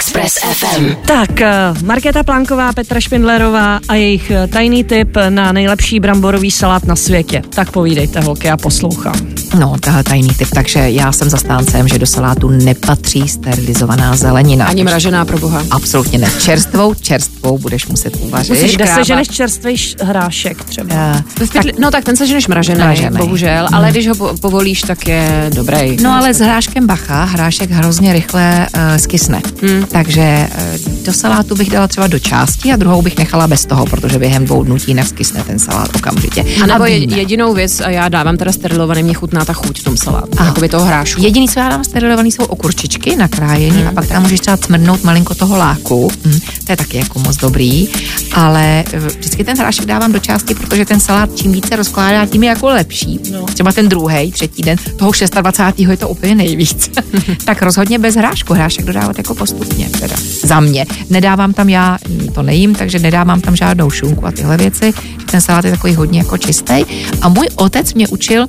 Express 0.00 0.38
FM. 0.38 0.96
Tak, 1.06 1.40
eh, 1.40 1.74
Markéta 1.84 2.22
Plánková, 2.22 2.72
Petra 2.72 3.00
Špindlerová 3.00 3.80
a 3.88 3.94
jejich 3.94 4.32
tajný 4.52 4.84
tip 4.84 5.16
na 5.28 5.52
nejlepší 5.52 6.00
bramborový 6.00 6.50
salát 6.50 6.84
na 6.84 6.96
světě. 6.96 7.42
Tak 7.54 7.70
povídejte, 7.70 8.20
holky, 8.20 8.46
já 8.46 8.56
poslouchám. 8.56 9.39
No, 9.58 9.76
tahle 9.80 10.04
tajný 10.04 10.28
typ, 10.28 10.48
takže 10.54 10.90
já 10.90 11.12
jsem 11.12 11.30
zastáncem, 11.30 11.88
že 11.88 11.98
do 11.98 12.06
salátu 12.06 12.48
nepatří 12.48 13.28
sterilizovaná 13.28 14.16
zelenina. 14.16 14.66
Ani 14.66 14.84
mražená 14.84 15.24
pro 15.24 15.38
boha. 15.38 15.62
Absolutně 15.70 16.18
ne. 16.18 16.28
Čerstvou, 16.40 16.94
čerstvou 16.94 17.58
budeš 17.58 17.86
muset 17.86 18.16
uvařit. 18.20 18.50
Musíš 18.50 18.76
Kde 18.76 18.86
seženeš 18.86 19.28
čerstvý 19.28 19.76
hrášek 20.02 20.64
třeba. 20.64 20.94
Uh, 21.40 21.46
tak, 21.52 21.78
no 21.78 21.90
tak 21.90 22.04
ten 22.04 22.16
seženeš 22.16 22.48
mražený, 22.48 22.78
mražený. 22.78 23.16
bohužel, 23.16 23.66
hmm. 23.66 23.74
ale 23.74 23.90
když 23.90 24.08
ho 24.08 24.14
povolíš, 24.40 24.80
tak 24.80 25.08
je 25.08 25.50
dobrý. 25.54 25.96
No 26.02 26.12
ale 26.12 26.34
s 26.34 26.38
hráškem 26.38 26.86
bacha, 26.86 27.24
hrášek 27.24 27.70
hrozně 27.70 28.12
rychle 28.12 28.66
uh, 28.74 28.80
skysne. 28.96 29.42
Hmm. 29.62 29.84
Takže 29.84 30.48
uh, 30.86 31.04
do 31.04 31.12
salátu 31.12 31.54
bych 31.54 31.70
dala 31.70 31.88
třeba 31.88 32.06
do 32.06 32.18
části 32.18 32.72
a 32.72 32.76
druhou 32.76 33.02
bych 33.02 33.18
nechala 33.18 33.46
bez 33.46 33.66
toho, 33.66 33.86
protože 33.86 34.18
během 34.18 34.44
dvou 34.44 34.64
dnů 34.64 34.78
ti 34.78 34.94
neskysne 34.94 35.44
ten 35.44 35.58
salát 35.58 35.96
okamžitě. 35.96 36.44
A 36.62 36.66
nebo 36.66 36.84
a 36.84 36.88
jedinou 36.88 37.54
věc, 37.54 37.80
a 37.80 37.90
já 37.90 38.08
dávám 38.08 38.36
teda 38.36 38.52
sterilovaný, 38.52 39.02
mě 39.02 39.14
chutná 39.14 39.39
ta 39.44 39.52
chuť 39.52 39.80
v 39.80 39.84
tom 39.84 39.96
salátu, 39.96 40.44
jakoby 40.44 40.68
toho 40.68 40.84
hrášku. 40.84 41.22
Jediný, 41.22 41.48
co 41.48 41.60
já 41.60 41.68
dám 41.68 41.84
sterilovaný, 41.84 42.32
jsou 42.32 42.44
okurčičky 42.44 43.16
nakrájený 43.16 43.78
hmm. 43.78 43.88
a 43.88 43.92
pak 43.92 44.06
tam 44.06 44.22
můžeš 44.22 44.40
třeba 44.40 44.56
cmrnout 44.56 45.04
malinko 45.04 45.34
toho 45.34 45.56
láku. 45.56 46.10
Hmm. 46.24 46.40
To 46.64 46.72
je 46.72 46.76
taky 46.76 46.96
jako 46.96 47.18
moc 47.18 47.36
dobrý, 47.36 47.88
ale 48.32 48.84
eh, 48.92 48.98
vždycky 48.98 49.44
ten 49.44 49.56
hrášek 49.58 49.86
dávám 49.86 50.12
do 50.12 50.18
části, 50.18 50.54
protože 50.54 50.84
ten 50.84 51.00
salát 51.00 51.30
čím 51.36 51.52
více 51.52 51.76
rozkládá, 51.76 52.26
tím 52.26 52.42
je 52.42 52.48
jako 52.48 52.68
lepší. 52.68 53.20
No. 53.32 53.46
Třeba 53.46 53.72
ten 53.72 53.88
druhý, 53.88 54.32
třetí 54.32 54.62
den, 54.62 54.78
toho 54.96 55.12
26. 55.40 55.90
je 55.90 55.96
to 55.96 56.08
úplně 56.08 56.34
nejvíc. 56.34 56.90
tak 57.44 57.62
rozhodně 57.62 57.98
bez 57.98 58.14
hrášku. 58.14 58.54
Hrášek 58.54 58.84
dodávat 58.84 59.18
jako 59.18 59.34
postupně, 59.34 59.90
teda 59.90 60.16
za 60.42 60.60
mě. 60.60 60.86
Nedávám 61.10 61.52
tam 61.52 61.68
já, 61.68 61.98
to 62.34 62.42
nejím, 62.42 62.74
takže 62.74 62.98
nedávám 62.98 63.40
tam 63.40 63.56
žádnou 63.56 63.90
šunku 63.90 64.26
a 64.26 64.30
tyhle 64.32 64.56
věci. 64.56 64.92
Ten 65.30 65.40
salát 65.40 65.64
je 65.64 65.70
takový 65.70 65.94
hodně 65.94 66.18
jako 66.18 66.38
čistý. 66.38 66.84
A 67.20 67.28
můj 67.28 67.48
otec 67.56 67.94
mě 67.94 68.08
učil, 68.08 68.46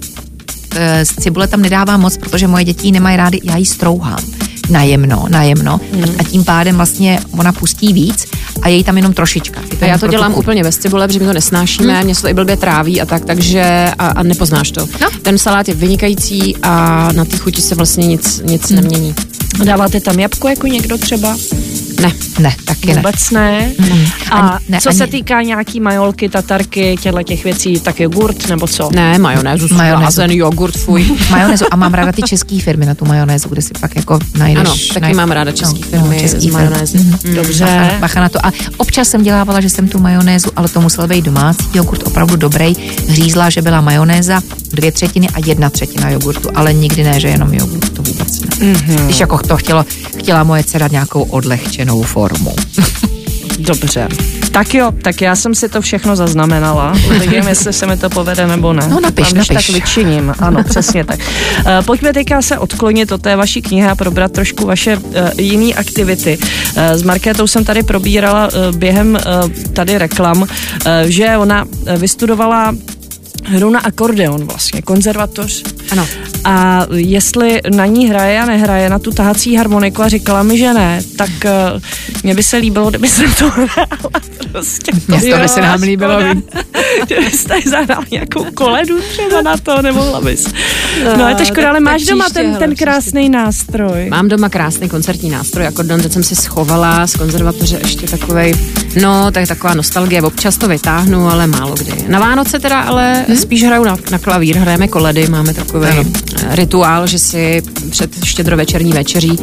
z 1.03 1.15
cibule 1.19 1.47
tam 1.47 1.61
nedávám 1.61 2.01
moc, 2.01 2.17
protože 2.17 2.47
moje 2.47 2.63
děti 2.63 2.91
nemají 2.91 3.17
rády, 3.17 3.39
já 3.43 3.57
ji 3.57 3.65
strouhám 3.65 4.19
najemno, 4.69 5.25
najemno 5.29 5.79
hmm. 5.93 6.15
a 6.19 6.23
tím 6.23 6.43
pádem 6.43 6.75
vlastně 6.75 7.19
ona 7.31 7.51
pustí 7.51 7.93
víc 7.93 8.25
a 8.61 8.69
je 8.69 8.75
jí 8.75 8.83
tam 8.83 8.97
jenom 8.97 9.13
trošička. 9.13 9.61
To 9.79 9.85
já 9.85 9.97
to 9.97 10.07
dělám 10.07 10.33
úplně 10.33 10.63
bez 10.63 10.77
cibule, 10.77 11.07
protože 11.07 11.19
my 11.19 11.25
to 11.25 11.33
nesnášíme, 11.33 11.93
hmm. 11.93 12.03
mě 12.03 12.15
se 12.15 12.21
to 12.21 12.27
i 12.27 12.33
blbě 12.33 12.57
tráví 12.57 13.01
a 13.01 13.05
tak, 13.05 13.25
takže 13.25 13.91
a, 13.99 14.07
a 14.07 14.23
nepoznáš 14.23 14.71
to. 14.71 14.87
No. 15.01 15.07
Ten 15.21 15.37
salát 15.37 15.67
je 15.67 15.73
vynikající 15.73 16.57
a 16.57 17.07
na 17.11 17.25
té 17.25 17.37
chuti 17.37 17.61
se 17.61 17.75
vlastně 17.75 18.07
nic, 18.07 18.41
nic 18.45 18.71
hmm. 18.71 18.81
nemění. 18.81 19.15
Dáváte 19.63 19.99
tam 19.99 20.19
jabko 20.19 20.47
jako 20.47 20.67
někdo 20.67 20.97
třeba? 20.97 21.37
Ne, 22.01 22.11
ne, 22.39 22.55
taky 22.65 22.93
Vůbec 22.93 23.31
ne. 23.31 23.73
ne. 23.79 23.89
Mm. 23.89 24.05
A 24.31 24.39
ani, 24.39 24.65
ne, 24.69 24.81
co 24.81 24.89
ani... 24.89 24.97
se 24.97 25.07
týká 25.07 25.41
nějaký 25.41 25.79
majolky, 25.79 26.29
tatarky, 26.29 26.97
těchto 27.01 27.23
těch 27.23 27.43
věcí, 27.43 27.79
tak 27.79 27.99
jogurt 27.99 28.49
nebo 28.49 28.67
co? 28.67 28.89
Ne, 28.93 29.19
majonézu, 29.19 29.75
majonézu. 29.75 30.21
jogurt, 30.27 30.77
fuj. 30.77 31.17
majonézu 31.31 31.65
a 31.71 31.75
mám 31.75 31.93
ráda 31.93 32.11
ty 32.11 32.21
české 32.21 32.59
firmy 32.59 32.85
na 32.85 32.95
tu 32.95 33.05
majonézu, 33.05 33.49
kde 33.49 33.61
si 33.61 33.73
pak 33.79 33.95
jako 33.95 34.19
najdeš. 34.37 34.61
Ano, 34.61 34.75
taky 34.93 35.01
najdeš, 35.01 35.17
mám 35.17 35.31
ráda 35.31 35.51
české 35.51 35.79
no, 35.79 35.87
firmy 35.87 36.15
no, 36.15 36.19
český 36.21 36.49
z 36.49 36.53
majonézy. 36.53 36.97
Mm. 36.97 37.35
Dobře. 37.35 37.65
Bacha, 37.65 37.99
bacha, 37.99 38.21
na 38.21 38.29
to. 38.29 38.45
A 38.45 38.51
občas 38.77 39.07
jsem 39.07 39.23
dělávala, 39.23 39.61
že 39.61 39.69
jsem 39.69 39.87
tu 39.87 39.99
majonézu, 39.99 40.49
ale 40.55 40.69
to 40.69 40.81
musel 40.81 41.07
být 41.07 41.25
domácí 41.25 41.65
jogurt 41.73 42.07
opravdu 42.07 42.35
dobrý. 42.35 42.73
Hřízla, 43.07 43.49
že 43.49 43.61
byla 43.61 43.81
majonéza, 43.81 44.41
dvě 44.71 44.91
třetiny 44.91 45.27
a 45.29 45.39
jedna 45.45 45.69
třetina 45.69 46.09
jogurtu, 46.09 46.49
ale 46.55 46.73
nikdy 46.73 47.03
ne, 47.03 47.19
že 47.19 47.27
jenom 47.27 47.53
jogurt, 47.53 47.89
to 47.89 48.01
vůbec. 48.39 48.59
Mm-hmm. 48.59 49.05
Když 49.05 49.19
jako 49.19 49.37
to 49.37 49.57
chtělo, 49.57 49.85
chtěla 50.17 50.43
moje 50.43 50.63
dcera 50.63 50.87
nějakou 50.87 51.21
odlehčenou 51.23 52.01
formu. 52.01 52.55
Dobře. 53.59 54.07
Tak 54.51 54.73
jo, 54.73 54.91
tak 55.01 55.21
já 55.21 55.35
jsem 55.35 55.55
si 55.55 55.69
to 55.69 55.81
všechno 55.81 56.15
zaznamenala. 56.15 56.93
Uvidím, 57.07 57.43
jestli 57.47 57.73
se 57.73 57.87
mi 57.87 57.97
to 57.97 58.09
povede 58.09 58.47
nebo 58.47 58.73
ne. 58.73 58.87
No 58.89 58.99
napiš, 58.99 59.33
napiš. 59.33 59.47
tak 59.47 59.69
vyčiním. 59.69 60.33
Ano, 60.39 60.63
přesně 60.69 61.03
tak. 61.03 61.19
Uh, 61.19 61.85
pojďme 61.85 62.13
teďka 62.13 62.41
se 62.41 62.57
odklonit 62.57 63.11
od 63.11 63.21
té 63.21 63.35
vaší 63.35 63.61
knihy 63.61 63.87
a 63.87 63.95
probrat 63.95 64.31
trošku 64.31 64.65
vaše 64.65 64.97
uh, 64.97 65.13
jiné 65.37 65.73
aktivity. 65.73 66.37
Uh, 66.37 66.83
s 66.83 67.03
Markétou 67.03 67.47
jsem 67.47 67.65
tady 67.65 67.83
probírala 67.83 68.47
uh, 68.47 68.75
během 68.77 69.13
uh, 69.13 69.49
tady 69.73 69.97
reklam, 69.97 70.41
uh, 70.41 70.47
že 71.05 71.37
ona 71.37 71.65
vystudovala 71.97 72.73
hru 73.43 73.69
na 73.69 73.79
akordeon 73.79 74.45
vlastně, 74.45 74.81
konzervatoř. 74.81 75.63
Ano. 75.91 76.07
A 76.43 76.85
jestli 76.93 77.61
na 77.75 77.85
ní 77.85 78.07
hraje 78.07 78.41
a 78.41 78.45
nehraje 78.45 78.89
na 78.89 78.99
tu 78.99 79.11
tahací 79.11 79.55
harmoniku 79.55 80.01
a 80.01 80.07
říkala 80.07 80.43
mi, 80.43 80.57
že 80.57 80.73
ne, 80.73 81.01
tak 81.17 81.29
uh, 81.45 81.81
mně 82.23 82.35
by 82.35 82.43
se 82.43 82.57
líbilo, 82.57 82.89
kdyby 82.89 83.07
se 83.07 83.23
to 83.39 83.49
hrála 83.49 83.87
prostě. 84.51 84.91
To, 85.31 85.37
by 85.37 85.47
se 85.47 85.61
nám 85.61 85.81
líbilo. 85.81 86.19
Kdybyste 87.05 87.55
zahrál 87.69 88.03
nějakou 88.11 88.45
koledu 88.53 89.01
třeba 89.01 89.41
na 89.41 89.57
to, 89.57 89.81
nemohla 89.81 90.21
bys. 90.21 90.47
No, 91.17 91.29
je 91.29 91.35
to 91.35 91.45
škoda, 91.45 91.69
ale 91.69 91.79
máš 91.79 92.05
doma 92.05 92.29
ten, 92.29 92.55
ten 92.55 92.75
krásný 92.75 93.29
nástroj. 93.29 94.09
Mám 94.09 94.29
doma 94.29 94.49
krásný 94.49 94.89
koncertní 94.89 95.29
nástroj, 95.29 95.67
akordeon, 95.67 96.01
teď 96.01 96.11
jsem 96.13 96.23
si 96.23 96.35
schovala 96.35 97.07
z 97.07 97.15
konzervatoře 97.15 97.79
ještě 97.83 98.07
takovej, 98.07 98.53
no, 99.01 99.31
tak 99.31 99.47
taková 99.47 99.73
nostalgie, 99.73 100.21
občas 100.21 100.57
to 100.57 100.67
vytáhnu, 100.67 101.27
ale 101.27 101.47
málo 101.47 101.75
kdy. 101.75 101.93
Na 102.07 102.19
Vánoce 102.19 102.59
teda 102.59 102.81
ale 102.81 103.25
hmm? 103.27 103.37
spíš 103.37 103.63
hraju 103.63 103.83
na, 103.83 103.97
na 104.11 104.17
klavír, 104.17 104.57
hrajeme 104.57 104.87
koledy, 104.87 105.27
máme 105.27 105.53
takový 105.53 105.87
ano. 105.87 106.03
rituál, 106.49 107.07
že 107.07 107.19
si 107.19 107.61
před 107.89 108.25
štědrovečerní 108.25 108.93
večeří 108.93 109.37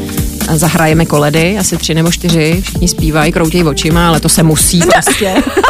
zahrajeme 0.54 1.06
koledy, 1.06 1.58
asi 1.58 1.76
tři 1.76 1.94
nebo 1.94 2.12
čtyři, 2.12 2.60
všichni 2.62 2.88
zpívají, 2.88 3.32
kroutějí 3.32 3.64
očima, 3.64 4.08
ale 4.08 4.20
to 4.20 4.28
se 4.28 4.42
musí 4.42 4.80
prostě. 4.80 5.34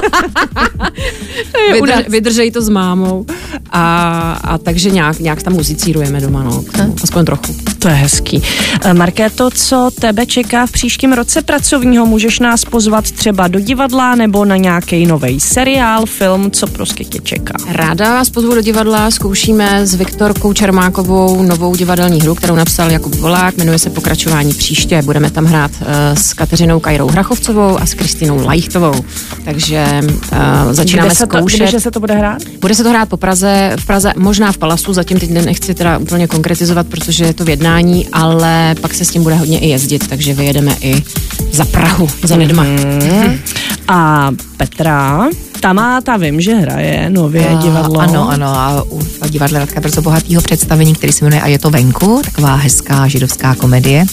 Vydrž, 1.72 2.08
vydržej 2.08 2.50
to 2.50 2.62
s 2.62 2.68
mámou. 2.68 3.26
A, 3.70 4.32
a 4.32 4.58
takže 4.58 4.90
nějak, 4.90 5.18
nějak 5.18 5.42
tam 5.42 5.52
muzicírujeme 5.52 6.20
doma, 6.20 6.42
no. 6.42 6.64
Aspoň 7.02 7.24
trochu. 7.24 7.54
To 7.78 7.88
je 7.88 7.94
hezký. 7.94 8.42
Eh, 8.84 8.94
Markéto, 8.94 9.50
co 9.50 9.90
tebe 10.00 10.26
čeká 10.26 10.66
v 10.66 10.72
příštím 10.72 11.12
roce 11.12 11.42
pracovního? 11.42 12.06
Můžeš 12.06 12.40
nás 12.40 12.64
pozvat 12.64 13.10
třeba 13.10 13.48
do 13.48 13.60
divadla 13.60 14.14
nebo 14.14 14.44
na 14.44 14.56
nějaký 14.56 15.06
nový 15.06 15.40
seriál, 15.40 16.06
film, 16.06 16.50
co 16.50 16.66
prostě 16.66 17.04
tě 17.04 17.18
čeká? 17.22 17.54
Ráda 17.68 18.14
vás 18.14 18.30
pozvu 18.30 18.54
do 18.54 18.60
divadla, 18.60 19.10
zkoušíme 19.10 19.86
s 19.86 19.94
Viktorkou 19.94 20.52
Čermákovou 20.52 21.42
novou 21.42 21.76
divadelní 21.76 22.20
hru, 22.20 22.34
kterou 22.34 22.54
napsal 22.54 22.90
Jakub 22.90 23.14
Volák, 23.14 23.56
jmenuje 23.56 23.78
se 23.78 23.90
Pokračování 23.90 24.54
příště. 24.54 25.02
Budeme 25.02 25.30
tam 25.30 25.44
hrát 25.44 25.70
uh, 25.80 25.86
s 26.14 26.34
Kateřinou 26.34 26.80
Kajrou 26.80 27.08
Hrachovcovou 27.08 27.78
a 27.80 27.86
s 27.86 27.94
Kristinou 27.94 28.46
Lajchtovou. 28.46 28.94
Takže 29.44 29.86
uh, 30.02 30.72
začínáme 30.72 31.08
kde 31.08 31.16
se 31.16 31.26
zkoušet. 31.26 31.58
To, 31.58 31.66
kde 31.66 31.80
se 31.80 31.90
to 31.90 32.00
bude 32.00 32.14
hrát? 32.14 32.42
Bude 32.60 32.74
se 32.74 32.82
to 32.82 32.90
hrát 32.90 33.08
po 33.08 33.16
Praze, 33.16 33.76
v 33.80 33.86
Praze, 33.86 34.12
možná 34.16 34.52
v 34.52 34.58
Palasu, 34.58 34.92
zatím 34.92 35.18
teď 35.18 35.30
nechci 35.30 35.74
teda 35.74 35.98
úplně 35.98 36.26
konkretizovat, 36.26 36.86
protože 36.86 37.24
je 37.24 37.34
to 37.34 37.44
v 37.44 37.48
jednání, 37.68 38.06
ale 38.12 38.74
pak 38.80 38.94
se 38.94 39.04
s 39.04 39.10
tím 39.10 39.22
bude 39.22 39.34
hodně 39.34 39.58
i 39.58 39.68
jezdit, 39.68 40.08
takže 40.08 40.34
vyjedeme 40.34 40.76
i 40.80 41.02
za 41.52 41.64
Prahu, 41.64 42.08
za 42.22 42.36
lidma. 42.36 42.62
Mm. 42.62 43.38
A 43.88 44.30
Petra, 44.56 45.28
ta 45.60 45.72
má, 45.72 46.00
ta 46.00 46.16
vím, 46.16 46.40
že 46.40 46.54
hraje 46.54 47.10
nově 47.10 47.48
a, 47.48 47.62
divadlo. 47.62 48.00
Ano, 48.00 48.28
ano, 48.28 48.46
a 48.46 48.82
u 48.90 49.00
divadla 49.28 49.58
Radka 49.58 49.80
Brzo 49.80 50.02
bohatýho 50.02 50.42
představení, 50.42 50.94
který 50.94 51.12
se 51.12 51.24
jmenuje 51.24 51.42
A 51.42 51.46
je 51.46 51.58
to 51.58 51.70
venku, 51.70 52.20
taková 52.24 52.54
hezká 52.54 53.08
židovská 53.08 53.54
komedie 53.54 54.04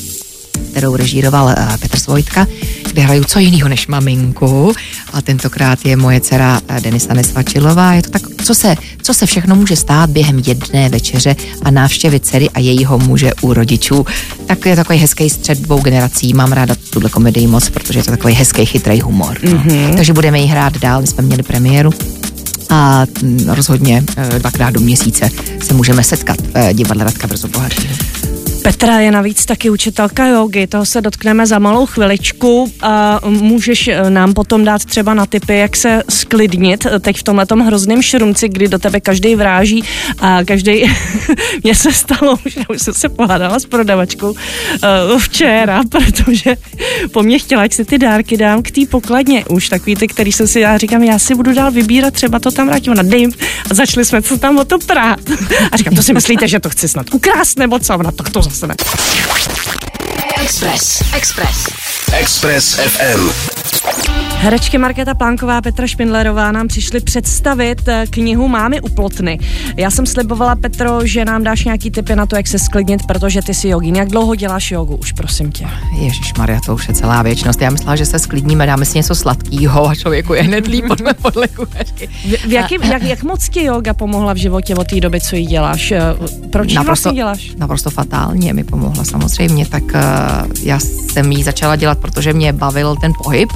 kterou 0.75 0.95
režíroval 0.95 1.45
uh, 1.45 1.77
Petr 1.77 1.99
Svojtka, 1.99 2.47
kde 2.91 3.01
hraju 3.01 3.23
co 3.23 3.39
jiného 3.39 3.69
než 3.69 3.87
maminku. 3.87 4.73
A 5.13 5.21
tentokrát 5.21 5.85
je 5.85 5.95
moje 5.95 6.21
dcera 6.21 6.59
uh, 6.69 6.79
Denisa 6.79 7.13
Nesvačilová. 7.13 7.93
Je 7.93 8.01
to 8.01 8.09
tak, 8.09 8.21
co 8.43 8.55
se, 8.55 8.75
co 9.01 9.13
se 9.13 9.25
všechno 9.25 9.55
může 9.55 9.75
stát 9.75 10.09
během 10.09 10.41
jedné 10.45 10.89
večeře 10.89 11.35
a 11.61 11.71
návštěvy 11.71 12.19
dcery 12.19 12.49
a 12.49 12.59
jejího 12.59 12.99
muže 12.99 13.31
u 13.41 13.53
rodičů. 13.53 14.05
Tak 14.45 14.65
je 14.65 14.75
takový 14.75 14.99
hezký 14.99 15.29
střed 15.29 15.57
dvou 15.59 15.81
generací. 15.81 16.33
Mám 16.33 16.51
ráda 16.51 16.75
tuhle 16.89 17.09
komedii 17.09 17.47
moc, 17.47 17.69
protože 17.69 17.99
je 17.99 18.03
to 18.03 18.11
takový 18.11 18.33
hezký, 18.33 18.65
chytrý 18.65 19.01
humor. 19.01 19.37
No. 19.43 19.51
Mm-hmm. 19.51 19.95
Takže 19.95 20.13
budeme 20.13 20.39
ji 20.39 20.45
hrát 20.45 20.77
dál. 20.77 21.01
My 21.01 21.07
jsme 21.07 21.23
měli 21.23 21.43
premiéru 21.43 21.91
a 22.69 23.05
mm, 23.21 23.49
rozhodně 23.49 24.03
eh, 24.17 24.39
dvakrát 24.39 24.73
do 24.73 24.79
měsíce 24.79 25.29
se 25.63 25.73
můžeme 25.73 26.03
setkat 26.03 26.37
v 26.41 26.73
divadle 26.73 27.03
Radka 27.03 27.27
Brzo 27.27 27.47
Bohatýho. 27.47 27.95
Petra 28.65 28.99
je 28.99 29.11
navíc 29.11 29.45
taky 29.45 29.69
učitelka 29.69 30.27
jogy, 30.27 30.67
toho 30.67 30.85
se 30.85 31.01
dotkneme 31.01 31.47
za 31.47 31.59
malou 31.59 31.85
chviličku 31.85 32.71
a 32.81 33.19
můžeš 33.27 33.87
eh, 33.87 34.09
nám 34.09 34.33
potom 34.33 34.65
dát 34.65 34.85
třeba 34.85 35.13
na 35.13 35.25
typy, 35.25 35.57
jak 35.57 35.75
se 35.75 36.03
sklidnit 36.09 36.85
eh, 36.85 36.99
teď 36.99 37.17
v 37.17 37.23
tomhle 37.23 37.45
hrozném 37.65 38.01
šrumci, 38.01 38.49
kdy 38.49 38.67
do 38.67 38.79
tebe 38.79 38.99
každý 38.99 39.35
vráží 39.35 39.83
a 40.19 40.43
každý 40.43 40.83
mně 41.63 41.75
se 41.75 41.93
stalo, 41.93 42.37
že 42.45 42.61
už 42.69 42.81
jsem 42.81 42.93
se 42.93 43.09
pohádala 43.09 43.59
s 43.59 43.65
prodavačkou 43.65 44.31
uh, 44.31 44.37
včera, 45.19 45.81
protože 45.89 46.55
po 47.11 47.23
mně 47.23 47.39
chtěla, 47.39 47.61
ať 47.61 47.73
si 47.73 47.85
ty 47.85 47.97
dárky 47.97 48.37
dám 48.37 48.61
k 48.61 48.71
té 48.71 48.81
pokladně 48.89 49.45
už, 49.45 49.69
takový 49.69 49.95
ty, 49.95 50.07
který 50.07 50.31
jsem 50.31 50.47
si 50.47 50.59
já 50.59 50.77
říkám, 50.77 51.03
já 51.03 51.19
si 51.19 51.35
budu 51.35 51.53
dál 51.53 51.71
vybírat, 51.71 52.13
třeba 52.13 52.39
to 52.39 52.51
tam 52.51 52.67
vrátím 52.67 52.93
na 52.93 53.03
dým 53.03 53.31
a 53.71 53.73
začali 53.73 54.05
jsme 54.05 54.21
co 54.21 54.37
tam 54.37 54.57
o 54.57 54.65
to 54.65 54.79
prát. 54.79 55.19
A 55.71 55.77
říkám, 55.77 55.95
to 55.95 56.03
si 56.03 56.13
myslíte, 56.13 56.47
že 56.47 56.59
to 56.59 56.69
chci 56.69 56.87
snad 56.87 57.13
ukrást 57.13 57.59
nebo 57.59 57.79
co? 57.79 57.95
Ona 57.97 58.11
tak 58.11 58.29
to 58.29 58.54
zase 58.55 58.67
ne. 58.67 58.75
Express. 60.43 61.01
Express. 61.13 61.67
Express 62.13 62.75
FM. 62.75 64.34
Herečky 64.37 64.77
Markéta 64.77 65.13
Plánková 65.13 65.57
a 65.57 65.61
Petra 65.61 65.87
Špindlerová 65.87 66.51
nám 66.51 66.67
přišli 66.67 66.99
představit 66.99 67.87
eh, 67.87 68.05
knihu 68.09 68.47
Mámy 68.47 68.81
u 68.81 68.89
plotny. 68.89 69.39
Já 69.77 69.91
jsem 69.91 70.05
slibovala, 70.05 70.55
Petro, 70.55 70.99
že 71.07 71.25
nám 71.25 71.43
dáš 71.43 71.63
nějaký 71.65 71.91
tipy 71.91 72.15
na 72.15 72.25
to, 72.25 72.35
jak 72.35 72.47
se 72.47 72.59
sklidnit, 72.59 73.05
protože 73.07 73.41
ty 73.41 73.53
si 73.53 73.67
jogín. 73.67 73.95
Jak 73.95 74.09
dlouho 74.09 74.35
děláš 74.35 74.71
jogu 74.71 74.95
už, 74.95 75.11
prosím 75.11 75.51
tě? 75.51 75.67
Ježíš 75.99 76.33
Maria, 76.37 76.59
to 76.65 76.73
už 76.75 76.87
je 76.87 76.93
celá 76.93 77.21
věčnost. 77.21 77.61
Já 77.61 77.69
myslela, 77.69 77.95
že 77.95 78.05
se 78.05 78.19
sklidníme, 78.19 78.65
dáme 78.65 78.85
si 78.85 78.97
něco 78.97 79.15
sladkého 79.15 79.87
a 79.89 79.95
člověku 79.95 80.33
je 80.33 80.41
hned 80.43 80.67
líp 80.67 80.85
podle, 80.87 81.13
podle 81.13 81.47
kuchařky. 81.47 82.07
V, 82.07 82.47
v 82.47 82.51
jaký, 82.51 82.75
jak, 82.89 83.03
jak 83.03 83.23
moc 83.23 83.49
ti 83.49 83.63
yoga 83.63 83.93
pomohla 83.93 84.33
v 84.33 84.37
životě 84.37 84.75
od 84.75 84.87
té 84.87 84.99
doby, 84.99 85.21
co 85.21 85.35
ji 85.35 85.45
děláš? 85.45 85.91
Eh, 85.91 86.01
Proč 86.51 86.71
ji 86.71 86.79
vlastně 86.79 87.11
děláš? 87.11 87.51
Naprosto 87.57 87.89
fatálně 87.89 88.53
mi 88.53 88.63
pomohla 88.63 89.03
samozřejmě, 89.03 89.65
tak 89.65 89.83
uh, 89.83 89.91
já 90.63 90.79
jsem 91.15 91.31
ji 91.31 91.43
začala 91.43 91.75
dělat, 91.75 91.97
protože 91.99 92.33
mě 92.33 92.53
bavil 92.53 92.95
ten 92.95 93.11
pohyb. 93.23 93.49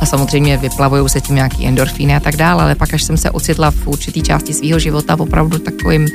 A 0.00 0.06
samozřejmě 0.06 0.56
vyplavují 0.56 1.08
se 1.08 1.20
tím 1.20 1.34
nějaký 1.34 1.66
endorfíny 1.66 2.16
a 2.16 2.20
tak 2.20 2.36
dále, 2.36 2.62
ale 2.62 2.74
pak, 2.74 2.94
až 2.94 3.02
jsem 3.02 3.16
se 3.16 3.30
ocitla 3.30 3.70
v 3.70 3.86
určitý 3.86 4.22
části 4.22 4.54
svého 4.54 4.78
života 4.78 5.18
opravdu 5.18 5.58
takovým 5.58 6.08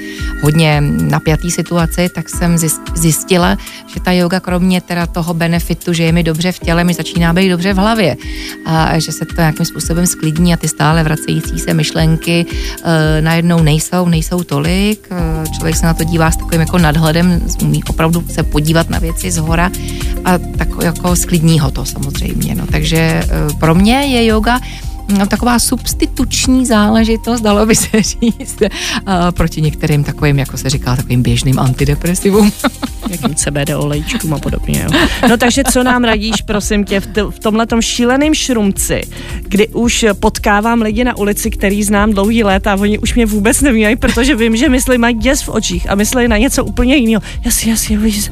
hodně 0.44 0.82
napjatý 0.82 1.52
situaci, 1.52 2.10
tak 2.16 2.30
jsem 2.30 2.58
zjistila, 2.96 3.58
že 3.88 4.00
ta 4.00 4.12
yoga 4.12 4.40
kromě 4.40 4.82
teda 4.82 5.06
toho 5.08 5.34
benefitu, 5.34 5.94
že 5.94 6.04
je 6.04 6.12
mi 6.12 6.24
dobře 6.24 6.52
v 6.52 6.60
těle, 6.60 6.84
mi 6.84 6.94
začíná 6.94 7.34
být 7.34 7.50
dobře 7.50 7.74
v 7.74 7.78
hlavě. 7.78 8.18
A 8.66 9.00
že 9.00 9.12
se 9.12 9.26
to 9.26 9.36
nějakým 9.38 9.66
způsobem 9.66 10.08
sklidní 10.08 10.54
a 10.54 10.58
ty 10.58 10.68
stále 10.68 11.04
vracející 11.04 11.60
se 11.60 11.74
myšlenky 11.74 12.46
e, 12.46 13.22
najednou 13.22 13.60
nejsou, 13.64 14.08
nejsou 14.08 14.44
tolik. 14.44 15.08
E, 15.12 15.50
člověk 15.52 15.76
se 15.76 15.86
na 15.86 15.94
to 15.94 16.04
dívá 16.04 16.32
s 16.32 16.38
takovým 16.38 16.62
jako 16.62 16.78
nadhledem, 16.78 17.42
umí 17.62 17.84
opravdu 17.84 18.24
se 18.32 18.44
podívat 18.44 18.90
na 18.90 19.00
věci 19.00 19.32
z 19.32 19.38
hora. 19.38 19.72
A 20.26 20.38
tak 20.38 20.77
jako 20.82 21.16
sklidní 21.16 21.60
ho 21.60 21.72
to 21.72 21.86
samozřejmě. 21.86 22.56
No. 22.56 22.68
Takže 22.72 22.98
e, 22.98 23.24
pro 23.60 23.76
mě 23.76 23.94
je 23.94 24.26
yoga 24.26 24.60
taková 25.30 25.60
substituční 25.60 26.66
záležitost, 26.66 27.42
dalo 27.42 27.66
by 27.66 27.76
se 27.76 28.02
říct, 28.02 28.62
proti 29.32 29.62
některým 29.62 30.04
takovým, 30.04 30.40
jako 30.40 30.58
se 30.58 30.70
říká, 30.70 30.96
takovým 30.96 31.24
běžným 31.24 31.60
antidepresivům. 31.60 32.52
Jakým 33.10 33.36
CBD 33.36 33.70
olejčkům 33.76 34.34
a 34.34 34.40
podobně. 34.40 34.82
Jo. 34.84 35.00
No 35.30 35.38
takže 35.38 35.64
co 35.64 35.84
nám 35.84 36.04
radíš, 36.04 36.42
prosím 36.42 36.84
tě, 36.84 37.00
v, 37.00 37.08
t- 37.08 37.24
v 37.24 37.40
tomhletom 37.40 37.82
šíleném 37.82 38.34
šrumci, 38.34 39.02
kdy 39.42 39.68
už 39.68 40.06
potkávám 40.20 40.82
lidi 40.82 41.04
na 41.04 41.18
ulici, 41.18 41.50
který 41.50 41.84
znám 41.84 42.12
dlouhý 42.12 42.44
léta 42.44 42.74
a 42.74 42.76
oni 42.76 43.00
už 43.00 43.14
mě 43.14 43.26
vůbec 43.26 43.62
nevímají, 43.62 43.96
protože 43.96 44.36
vím, 44.36 44.56
že 44.56 44.70
myslí 44.70 44.98
mají 44.98 45.16
děs 45.16 45.42
v 45.42 45.50
očích 45.50 45.90
a 45.90 45.96
myslí 45.96 46.28
na 46.28 46.38
něco 46.38 46.66
úplně 46.66 46.96
jiného. 46.96 47.22
Jasně, 47.46 47.72
jasně, 47.72 47.98
víš. 47.98 48.30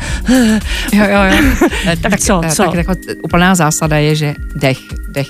Jo, 0.93 1.05
jo, 1.05 1.19
jo. 1.31 1.69
tak, 1.85 1.99
tak 1.99 2.19
co, 2.19 2.41
co? 2.55 2.63
Tak, 2.63 2.73
jako 2.73 2.93
úplná 3.23 3.55
zásada 3.55 3.97
je, 3.97 4.15
že 4.15 4.35
dech, 4.55 4.79
dech 5.11 5.27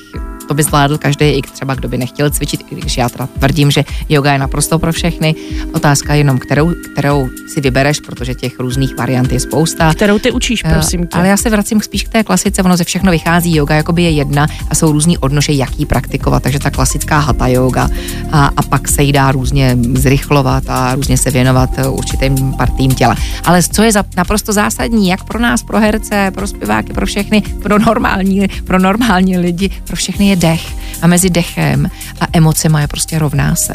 to 0.47 0.53
by 0.53 0.63
zvládl 0.63 0.97
každý, 0.97 1.25
i 1.25 1.41
třeba 1.41 1.75
kdo 1.75 1.89
by 1.89 1.97
nechtěl 1.97 2.29
cvičit, 2.29 2.65
i 2.71 2.75
když 2.75 2.97
já 2.97 3.09
teda 3.09 3.27
tvrdím, 3.27 3.71
že 3.71 3.83
yoga 4.09 4.33
je 4.33 4.39
naprosto 4.39 4.79
pro 4.79 4.91
všechny. 4.91 5.35
Otázka 5.73 6.13
je 6.13 6.19
jenom, 6.19 6.37
kterou, 6.37 6.73
kterou 6.91 7.29
si 7.53 7.61
vybereš, 7.61 7.99
protože 7.99 8.35
těch 8.35 8.59
různých 8.59 8.95
variant 8.97 9.31
je 9.31 9.39
spousta. 9.39 9.93
Kterou 9.93 10.19
ty 10.19 10.31
učíš, 10.31 10.61
eh, 10.65 10.73
prosím 10.73 11.07
tě. 11.07 11.17
Ale 11.17 11.27
já 11.27 11.37
se 11.37 11.49
vracím 11.49 11.81
spíš 11.81 12.03
k 12.03 12.09
té 12.09 12.23
klasice, 12.23 12.63
ono 12.63 12.77
ze 12.77 12.83
všechno 12.83 13.11
vychází, 13.11 13.55
yoga 13.55 13.75
jakoby 13.75 14.03
je 14.03 14.09
jedna 14.11 14.47
a 14.69 14.75
jsou 14.75 14.91
různý 14.91 15.17
odnože, 15.17 15.53
jaký 15.53 15.85
praktikovat, 15.85 16.43
takže 16.43 16.59
ta 16.59 16.69
klasická 16.69 17.19
hatha 17.19 17.47
yoga 17.47 17.89
a, 18.31 18.51
a 18.57 18.61
pak 18.61 18.87
se 18.87 19.03
jí 19.03 19.11
dá 19.11 19.31
různě 19.31 19.77
zrychlovat 19.93 20.63
a 20.67 20.95
různě 20.95 21.17
se 21.17 21.31
věnovat 21.31 21.69
eh, 21.77 21.87
určitým 21.87 22.53
partím 22.53 22.91
těla. 22.91 23.15
Ale 23.43 23.63
co 23.63 23.83
je 23.83 23.91
za, 23.91 24.03
naprosto 24.17 24.53
zásadní, 24.53 25.07
jak 25.07 25.23
pro 25.23 25.39
nás, 25.39 25.63
pro 25.63 25.79
herce, 25.79 26.31
pro 26.33 26.47
zpěváky, 26.47 26.93
pro 26.93 27.05
všechny, 27.05 27.41
pro 27.41 27.79
normální, 27.79 28.47
pro 28.63 28.79
normální 28.79 29.37
lidi, 29.37 29.69
pro 29.83 29.95
všechny 29.95 30.27
je 30.27 30.34
dech 30.35 30.75
a 31.01 31.07
mezi 31.07 31.29
dechem 31.29 31.89
a 32.21 32.27
emocema 32.33 32.81
je 32.81 32.87
prostě 32.87 33.19
rovná 33.19 33.55
se. 33.55 33.73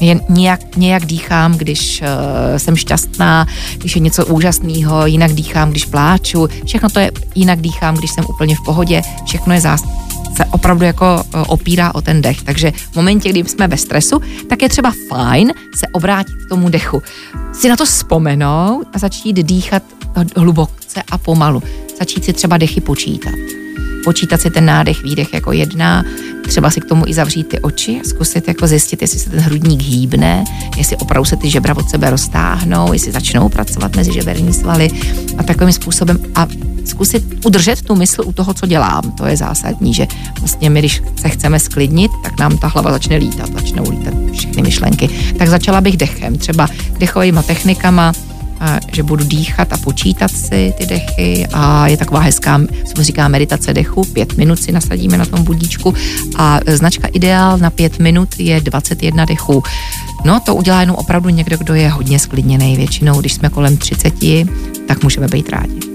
Jen 0.00 0.20
nějak, 0.28 0.76
nějak 0.76 1.06
dýchám, 1.06 1.54
když 1.54 2.02
uh, 2.02 2.58
jsem 2.58 2.76
šťastná, 2.76 3.46
když 3.78 3.96
je 3.96 4.00
něco 4.00 4.26
úžasného, 4.26 5.06
jinak 5.06 5.32
dýchám, 5.32 5.70
když 5.70 5.84
pláču, 5.84 6.48
všechno 6.66 6.90
to 6.90 7.00
je, 7.00 7.10
jinak 7.34 7.60
dýchám, 7.60 7.96
když 7.96 8.10
jsem 8.10 8.24
úplně 8.28 8.56
v 8.56 8.64
pohodě, 8.64 9.02
všechno 9.26 9.54
je 9.54 9.60
zás, 9.60 9.82
se 10.36 10.44
opravdu 10.44 10.84
jako 10.84 11.24
uh, 11.34 11.42
opírá 11.46 11.94
o 11.94 12.00
ten 12.00 12.22
dech. 12.22 12.42
Takže 12.42 12.72
v 12.92 12.96
momentě, 12.96 13.28
kdy 13.28 13.44
jsme 13.44 13.68
ve 13.68 13.76
stresu, 13.76 14.20
tak 14.48 14.62
je 14.62 14.68
třeba 14.68 14.92
fajn 15.08 15.52
se 15.76 15.86
obrátit 15.92 16.34
k 16.46 16.48
tomu 16.48 16.68
dechu. 16.68 17.02
Si 17.52 17.68
na 17.68 17.76
to 17.76 17.84
vzpomenout 17.84 18.86
a 18.92 18.98
začít 18.98 19.36
dýchat 19.36 19.82
hluboce 20.36 21.02
a 21.10 21.18
pomalu. 21.18 21.62
Začít 21.98 22.24
si 22.24 22.32
třeba 22.32 22.56
dechy 22.56 22.80
počítat 22.80 23.61
počítat 24.04 24.40
si 24.40 24.50
ten 24.50 24.64
nádech, 24.64 25.02
výdech 25.02 25.34
jako 25.34 25.52
jedna, 25.52 26.04
třeba 26.48 26.70
si 26.70 26.80
k 26.80 26.84
tomu 26.84 27.04
i 27.06 27.14
zavřít 27.14 27.48
ty 27.48 27.60
oči 27.60 28.00
zkusit 28.04 28.48
jako 28.48 28.66
zjistit, 28.66 29.02
jestli 29.02 29.18
se 29.18 29.30
ten 29.30 29.40
hrudník 29.40 29.82
hýbne, 29.82 30.44
jestli 30.76 30.96
opravdu 30.96 31.24
se 31.24 31.36
ty 31.36 31.50
žebra 31.50 31.76
od 31.76 31.90
sebe 31.90 32.10
roztáhnou, 32.10 32.92
jestli 32.92 33.12
začnou 33.12 33.48
pracovat 33.48 33.96
mezi 33.96 34.12
žeberní 34.12 34.52
svaly 34.52 34.90
a 35.38 35.42
takovým 35.42 35.72
způsobem 35.72 36.18
a 36.34 36.46
zkusit 36.84 37.24
udržet 37.44 37.82
tu 37.82 37.94
mysl 37.94 38.22
u 38.24 38.32
toho, 38.32 38.54
co 38.54 38.66
dělám. 38.66 39.12
To 39.12 39.26
je 39.26 39.36
zásadní, 39.36 39.94
že 39.94 40.06
vlastně 40.40 40.70
my, 40.70 40.78
když 40.78 41.02
se 41.20 41.28
chceme 41.28 41.60
sklidnit, 41.60 42.10
tak 42.22 42.38
nám 42.38 42.58
ta 42.58 42.66
hlava 42.66 42.92
začne 42.92 43.16
lítat, 43.16 43.52
začnou 43.52 43.90
lítat 43.90 44.14
všechny 44.32 44.62
myšlenky. 44.62 45.08
Tak 45.38 45.48
začala 45.48 45.80
bych 45.80 45.96
dechem, 45.96 46.38
třeba 46.38 46.68
dechovými 46.98 47.40
technikama, 47.46 48.12
že 48.92 49.02
budu 49.02 49.24
dýchat 49.24 49.72
a 49.72 49.76
počítat 49.76 50.30
si 50.30 50.74
ty 50.78 50.86
dechy 50.86 51.46
a 51.52 51.86
je 51.86 51.96
taková 51.96 52.20
hezká, 52.20 52.60
co 52.94 53.02
říká 53.02 53.28
meditace 53.28 53.74
dechu, 53.74 54.04
pět 54.04 54.36
minut 54.36 54.56
si 54.56 54.72
nasadíme 54.72 55.18
na 55.18 55.26
tom 55.26 55.44
budíčku 55.44 55.94
a 56.36 56.60
značka 56.66 57.08
Ideál 57.08 57.58
na 57.58 57.70
pět 57.70 57.98
minut 57.98 58.28
je 58.38 58.60
21 58.60 59.24
dechů. 59.24 59.62
No 60.24 60.40
to 60.40 60.54
udělá 60.54 60.80
jenom 60.80 60.96
opravdu 60.96 61.28
někdo, 61.28 61.56
kdo 61.56 61.74
je 61.74 61.88
hodně 61.88 62.18
sklidněný. 62.18 62.76
Většinou, 62.76 63.20
když 63.20 63.32
jsme 63.34 63.48
kolem 63.48 63.76
30, 63.76 64.14
tak 64.86 65.02
můžeme 65.02 65.28
být 65.28 65.48
rádi. 65.48 65.91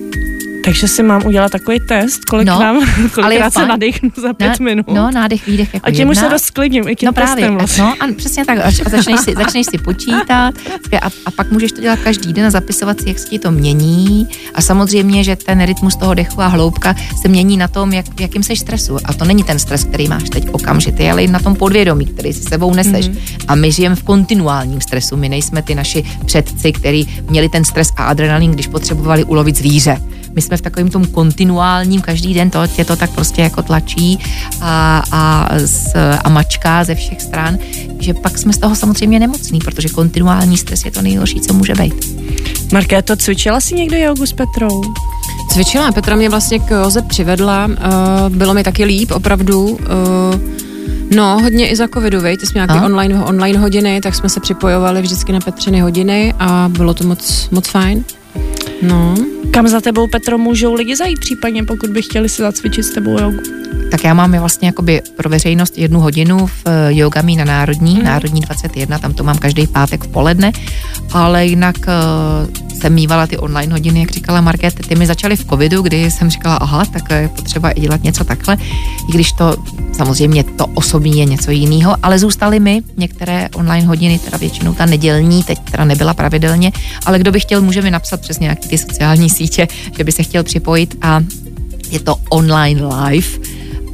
Takže 0.68 0.88
si 0.88 1.04
mám 1.04 1.26
udělat 1.26 1.52
takový 1.52 1.80
test, 1.80 2.26
kolik 2.26 2.48
no, 2.48 2.60
nám, 2.60 2.86
kolikrát 3.14 3.54
se 3.54 3.66
nadechnu 3.66 4.12
za 4.22 4.34
pět 4.34 4.60
na, 4.60 4.64
minut. 4.64 4.88
No, 4.88 5.12
nádech, 5.12 5.48
výdech 5.48 5.74
jako 5.74 5.88
A 5.88 5.92
tím 5.92 6.10
už 6.10 6.18
se 6.18 6.30
dost 6.30 6.60
i 6.64 6.96
tím 6.96 7.06
no 7.06 7.14
právě, 7.14 7.52
vlastně. 7.52 7.84
no 7.84 7.96
a 8.00 8.08
přesně 8.18 8.46
tak, 8.46 8.58
a 8.58 8.90
začneš 8.90 9.20
si, 9.20 9.34
začneš 9.34 9.66
si 9.72 9.78
počítat 9.78 10.54
a, 11.02 11.08
a 11.26 11.32
pak 11.36 11.52
můžeš 11.52 11.72
to 11.72 11.82
dělat 11.82 12.00
každý 12.00 12.34
den 12.34 12.46
a 12.46 12.50
zapisovat 12.50 13.02
si, 13.02 13.10
jak 13.10 13.20
se 13.20 13.28
ti 13.28 13.40
to 13.40 13.52
mění 13.52 14.28
a 14.54 14.62
samozřejmě, 14.62 15.24
že 15.24 15.36
ten 15.36 15.66
rytmus 15.66 15.96
toho 15.96 16.14
dechu 16.14 16.42
a 16.42 16.48
hloubka 16.48 16.96
se 17.22 17.28
mění 17.28 17.58
na 17.58 17.68
tom, 17.68 17.94
jak, 17.94 18.06
jakým 18.20 18.44
seš 18.44 18.60
stresu 18.60 18.98
a 19.06 19.14
to 19.14 19.26
není 19.26 19.44
ten 19.44 19.60
stres, 19.60 19.84
který 19.84 20.08
máš 20.08 20.30
teď 20.30 20.50
okamžitý, 20.52 21.10
ale 21.10 21.24
i 21.24 21.28
na 21.28 21.40
tom 21.40 21.56
podvědomí, 21.56 22.06
který 22.06 22.34
si 22.34 22.44
sebou 22.44 22.74
neseš. 22.74 23.10
Mm-hmm. 23.10 23.46
A 23.48 23.56
my 23.56 23.72
žijeme 23.72 23.96
v 23.96 24.04
kontinuálním 24.04 24.82
stresu, 24.82 25.18
my 25.18 25.30
nejsme 25.30 25.62
ty 25.62 25.76
naši 25.76 26.04
předci, 26.26 26.72
kteří 26.72 27.24
měli 27.30 27.50
ten 27.50 27.66
stres 27.66 27.92
a 27.98 28.04
adrenalin, 28.04 28.52
když 28.52 28.68
potřebovali 28.68 29.24
ulovit 29.24 29.58
zvíře 29.58 30.02
my 30.38 30.42
jsme 30.42 30.58
v 30.58 30.62
takovém 30.62 30.90
tom 30.90 31.06
kontinuálním, 31.06 32.02
každý 32.02 32.34
den 32.34 32.50
to 32.50 32.68
tě 32.68 32.86
to 32.86 32.96
tak 32.96 33.12
prostě 33.12 33.42
jako 33.42 33.62
tlačí 33.62 34.20
a, 34.62 35.04
a, 35.12 35.50
z, 35.58 35.94
a 36.24 36.30
mačká 36.30 36.84
ze 36.84 36.96
všech 36.96 37.22
stran, 37.22 37.58
že 38.00 38.14
pak 38.14 38.38
jsme 38.38 38.54
z 38.54 38.58
toho 38.58 38.76
samozřejmě 38.76 39.20
nemocní, 39.20 39.60
protože 39.60 39.90
kontinuální 39.90 40.58
stres 40.58 40.86
je 40.86 40.92
to 40.92 41.02
nejhorší, 41.02 41.42
co 41.42 41.54
může 41.54 41.74
být. 41.74 41.94
Markéto, 42.74 43.16
cvičila 43.16 43.62
jsi 43.62 43.76
někdo 43.76 43.98
jogu 43.98 44.26
s 44.26 44.34
Petrou? 44.34 44.82
Cvičila, 45.52 45.92
Petra 45.92 46.16
mě 46.16 46.30
vlastně 46.30 46.60
k 46.60 46.72
Joze 46.72 47.02
přivedla, 47.02 47.66
uh, 47.66 48.36
bylo 48.36 48.54
mi 48.54 48.64
taky 48.64 48.84
líp, 48.86 49.12
opravdu. 49.12 49.66
Uh, 49.66 49.78
no, 51.16 51.42
hodně 51.42 51.70
i 51.70 51.76
za 51.76 51.88
covidu, 51.88 52.22
vej, 52.22 52.38
ty 52.38 52.46
jsme 52.46 52.58
nějaké 52.58 52.86
online, 52.86 53.24
online 53.24 53.60
hodiny, 53.60 54.02
tak 54.02 54.16
jsme 54.16 54.30
se 54.30 54.40
připojovali 54.40 55.02
vždycky 55.02 55.32
na 55.32 55.40
Petřiny 55.40 55.80
hodiny 55.80 56.34
a 56.40 56.70
bylo 56.70 56.94
to 56.94 57.04
moc, 57.04 57.50
moc 57.52 57.68
fajn. 57.68 58.04
No. 58.82 59.16
Kam 59.52 59.68
za 59.68 59.82
tebou, 59.82 60.08
Petro, 60.08 60.38
můžou 60.38 60.74
lidi 60.74 60.96
zajít 60.96 61.20
případně, 61.20 61.64
pokud 61.64 61.90
by 61.90 62.02
chtěli 62.02 62.30
si 62.30 62.42
zacvičit 62.42 62.86
s 62.86 62.94
tebou 62.94 63.20
jogu? 63.20 63.38
Tak 63.92 64.04
já 64.04 64.14
mám 64.14 64.32
vlastně 64.32 64.68
jakoby 64.68 65.02
pro 65.16 65.30
veřejnost 65.30 65.78
jednu 65.78 66.00
hodinu 66.00 66.48
v 66.48 66.64
eh, 66.66 66.94
Yogami 66.94 67.36
na 67.36 67.46
Národní, 67.46 67.96
hmm. 67.96 68.04
Národní 68.04 68.42
21, 68.42 69.00
tam 69.00 69.14
to 69.14 69.24
mám 69.24 69.38
každý 69.38 69.68
pátek 69.68 70.04
v 70.04 70.08
poledne, 70.08 70.52
ale 71.12 71.46
jinak 71.46 71.76
uh, 71.78 72.78
jsem 72.80 72.94
mývala 72.94 73.28
ty 73.28 73.38
online 73.38 73.74
hodiny, 73.74 74.00
jak 74.00 74.12
říkala 74.12 74.42
Market, 74.42 74.88
ty 74.88 74.96
mi 74.96 75.08
začaly 75.08 75.36
v 75.36 75.46
covidu, 75.46 75.82
kdy 75.82 76.12
jsem 76.12 76.30
říkala, 76.30 76.56
aha, 76.56 76.86
tak 76.86 77.12
je 77.12 77.30
potřeba 77.36 77.70
i 77.70 77.82
dělat 77.82 78.04
něco 78.04 78.24
takhle, 78.24 78.58
i 79.10 79.12
když 79.14 79.32
to 79.32 79.56
samozřejmě 79.98 80.44
to 80.44 80.66
osobní 80.66 81.20
je 81.20 81.26
něco 81.26 81.52
jiného, 81.52 81.96
ale 82.04 82.20
zůstaly 82.20 82.60
mi 82.60 82.82
některé 82.98 83.50
online 83.56 83.88
hodiny, 83.88 84.20
teda 84.20 84.38
většinou 84.38 84.74
ta 84.74 84.86
nedělní, 84.86 85.44
teď 85.44 85.60
teda 85.72 85.86
nebyla 85.86 86.14
pravidelně, 86.14 86.72
ale 87.06 87.20
kdo 87.20 87.32
by 87.32 87.40
chtěl, 87.40 87.62
může 87.62 87.82
mi 87.82 87.92
napsat 87.92 88.22
přes 88.22 88.40
nějaké 88.40 88.67
ty 88.68 88.78
sociální 88.78 89.30
sítě, 89.30 89.68
že 89.98 90.04
by 90.04 90.12
se 90.12 90.24
chtěl 90.24 90.44
připojit 90.44 90.96
a 91.02 91.22
je 91.92 92.00
to 92.00 92.16
online 92.30 92.82
live 92.86 93.28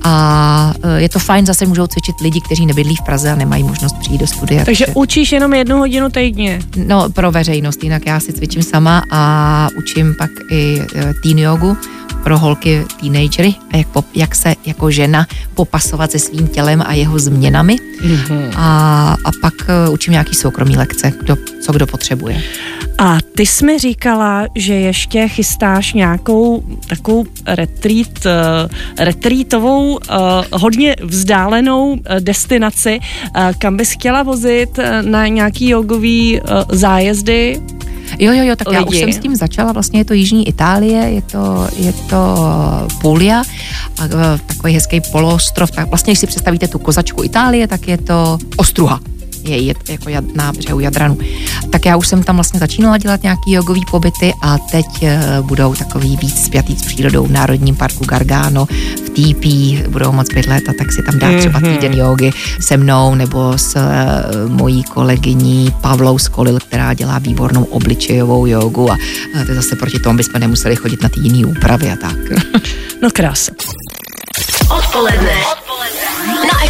a 0.04 0.74
e, 0.84 1.02
je 1.02 1.10
to 1.10 1.20
fajn, 1.20 1.46
zase 1.46 1.66
můžou 1.66 1.88
cvičit 1.88 2.16
lidi, 2.22 2.42
kteří 2.42 2.66
nebydlí 2.66 2.96
v 2.96 3.02
Praze 3.02 3.32
a 3.32 3.36
nemají 3.36 3.64
možnost 3.64 3.96
přijít 4.00 4.18
do 4.18 4.28
studia. 4.28 4.66
Takže 4.66 4.88
učíš 4.88 5.32
jenom 5.32 5.54
jednu 5.54 5.78
hodinu 5.78 6.10
týdně? 6.10 6.60
No, 6.88 7.10
pro 7.10 7.32
veřejnost, 7.32 7.84
jinak 7.84 8.06
já 8.06 8.20
si 8.20 8.34
cvičím 8.34 8.64
sama 8.64 9.04
a 9.12 9.68
učím 9.78 10.16
pak 10.18 10.30
i 10.52 10.82
e, 10.96 11.14
teen 11.24 11.40
jogu 11.40 11.78
pro 12.24 12.40
holky, 12.40 12.86
teenagery 13.00 13.56
a 13.72 13.78
jak, 13.78 13.88
po, 13.88 14.04
jak 14.16 14.36
se 14.36 14.56
jako 14.66 14.92
žena 14.92 15.28
popasovat 15.54 16.12
se 16.12 16.20
svým 16.20 16.48
tělem 16.48 16.84
a 16.86 16.94
jeho 16.94 17.20
změnami. 17.20 17.76
Mm-hmm. 17.76 18.52
A, 18.56 19.16
a 19.26 19.32
pak 19.42 19.54
e, 19.68 19.90
učím 19.90 20.12
nějaký 20.12 20.36
soukromý 20.36 20.78
lekce, 20.78 21.14
kdo, 21.20 21.38
co 21.66 21.72
kdo 21.72 21.88
potřebuje. 21.88 22.42
A 23.04 23.18
ty 23.36 23.46
jsi 23.46 23.66
mi 23.66 23.80
říkala, 23.80 24.48
že 24.56 24.74
ještě 24.74 25.28
chystáš 25.28 25.94
nějakou 25.94 26.64
takovou 26.88 27.26
retreat, 27.48 28.26
uh, 28.26 28.72
retreatovou, 29.00 29.94
uh, 29.94 30.00
hodně 30.52 30.96
vzdálenou 31.04 31.90
uh, 31.90 32.00
destinaci, 32.20 33.00
uh, 33.00 33.52
kam 33.58 33.78
bys 33.78 33.92
chtěla 33.92 34.24
vozit 34.24 34.78
uh, 34.78 34.86
na 35.10 35.28
nějaký 35.28 35.70
jogový 35.70 36.42
uh, 36.42 36.48
zájezdy? 36.72 37.62
Jo, 38.20 38.34
jo, 38.34 38.44
jo, 38.44 38.56
tak 38.56 38.68
lidi. 38.68 38.80
já 38.80 38.86
už 38.86 38.98
jsem 38.98 39.14
s 39.14 39.20
tím 39.20 39.36
začala, 39.36 39.72
vlastně 39.72 40.00
je 40.00 40.06
to 40.06 40.14
Jižní 40.14 40.48
Itálie, 40.48 41.00
je 41.00 41.22
to, 41.22 41.68
je 41.76 41.94
to 41.94 42.38
Puglia, 43.02 43.44
takový 44.46 44.74
hezký 44.74 45.02
poloostrov, 45.12 45.72
tak 45.72 45.90
vlastně, 45.90 46.12
když 46.12 46.20
si 46.20 46.28
představíte 46.28 46.68
tu 46.68 46.80
kozačku 46.80 47.24
Itálie, 47.24 47.68
tak 47.68 47.88
je 47.88 47.98
to 47.98 48.38
ostruha 48.58 49.00
je 49.44 49.58
jed, 49.62 49.90
jako 49.90 50.10
jad, 50.10 50.24
na 50.36 50.52
břehu 50.52 50.80
Jadranu. 50.80 51.18
Tak 51.70 51.86
já 51.86 51.98
už 51.98 52.08
jsem 52.08 52.24
tam 52.24 52.36
vlastně 52.36 52.60
začínala 52.60 52.98
dělat 52.98 53.24
nějaký 53.24 53.52
jogový 53.52 53.86
pobyty 53.92 54.34
a 54.42 54.58
teď 54.58 54.86
uh, 55.02 55.48
budou 55.48 55.76
takový 55.76 56.18
víc 56.18 56.46
spjatý 56.46 56.76
s 56.76 56.82
přírodou 56.82 57.26
v 57.26 57.32
Národním 57.32 57.76
parku 57.76 58.06
Gargano, 58.06 58.66
v 59.06 59.10
TP 59.10 59.46
budou 59.90 60.12
moc 60.12 60.34
bydlet 60.34 60.70
a 60.70 60.74
tak 60.78 60.92
si 60.92 61.04
tam 61.04 61.20
dát 61.20 61.38
třeba 61.40 61.60
mhm. 61.60 61.74
týden 61.74 61.94
jogy 61.94 62.32
se 62.60 62.78
mnou 62.78 63.16
nebo 63.16 63.58
s 63.58 63.76
uh, 63.76 64.52
mojí 64.52 64.84
kolegyní 64.84 65.74
Pavlou 65.82 66.18
Skolil, 66.18 66.60
která 66.60 66.94
dělá 66.94 67.20
výbornou 67.20 67.64
obličejovou 67.64 68.46
jogu 68.46 68.92
a 68.92 68.98
uh, 69.36 69.46
to 69.46 69.54
zase 69.54 69.76
proti 69.76 70.00
tomu 70.00 70.18
bychom 70.18 70.40
nemuseli 70.40 70.76
chodit 70.76 71.04
na 71.04 71.10
ty 71.10 71.20
jiné 71.20 71.48
úpravy 71.48 71.92
a 71.92 71.96
tak. 71.96 72.18
No 73.02 73.10
krása. 73.12 73.52
Odpoledne. 74.72 75.43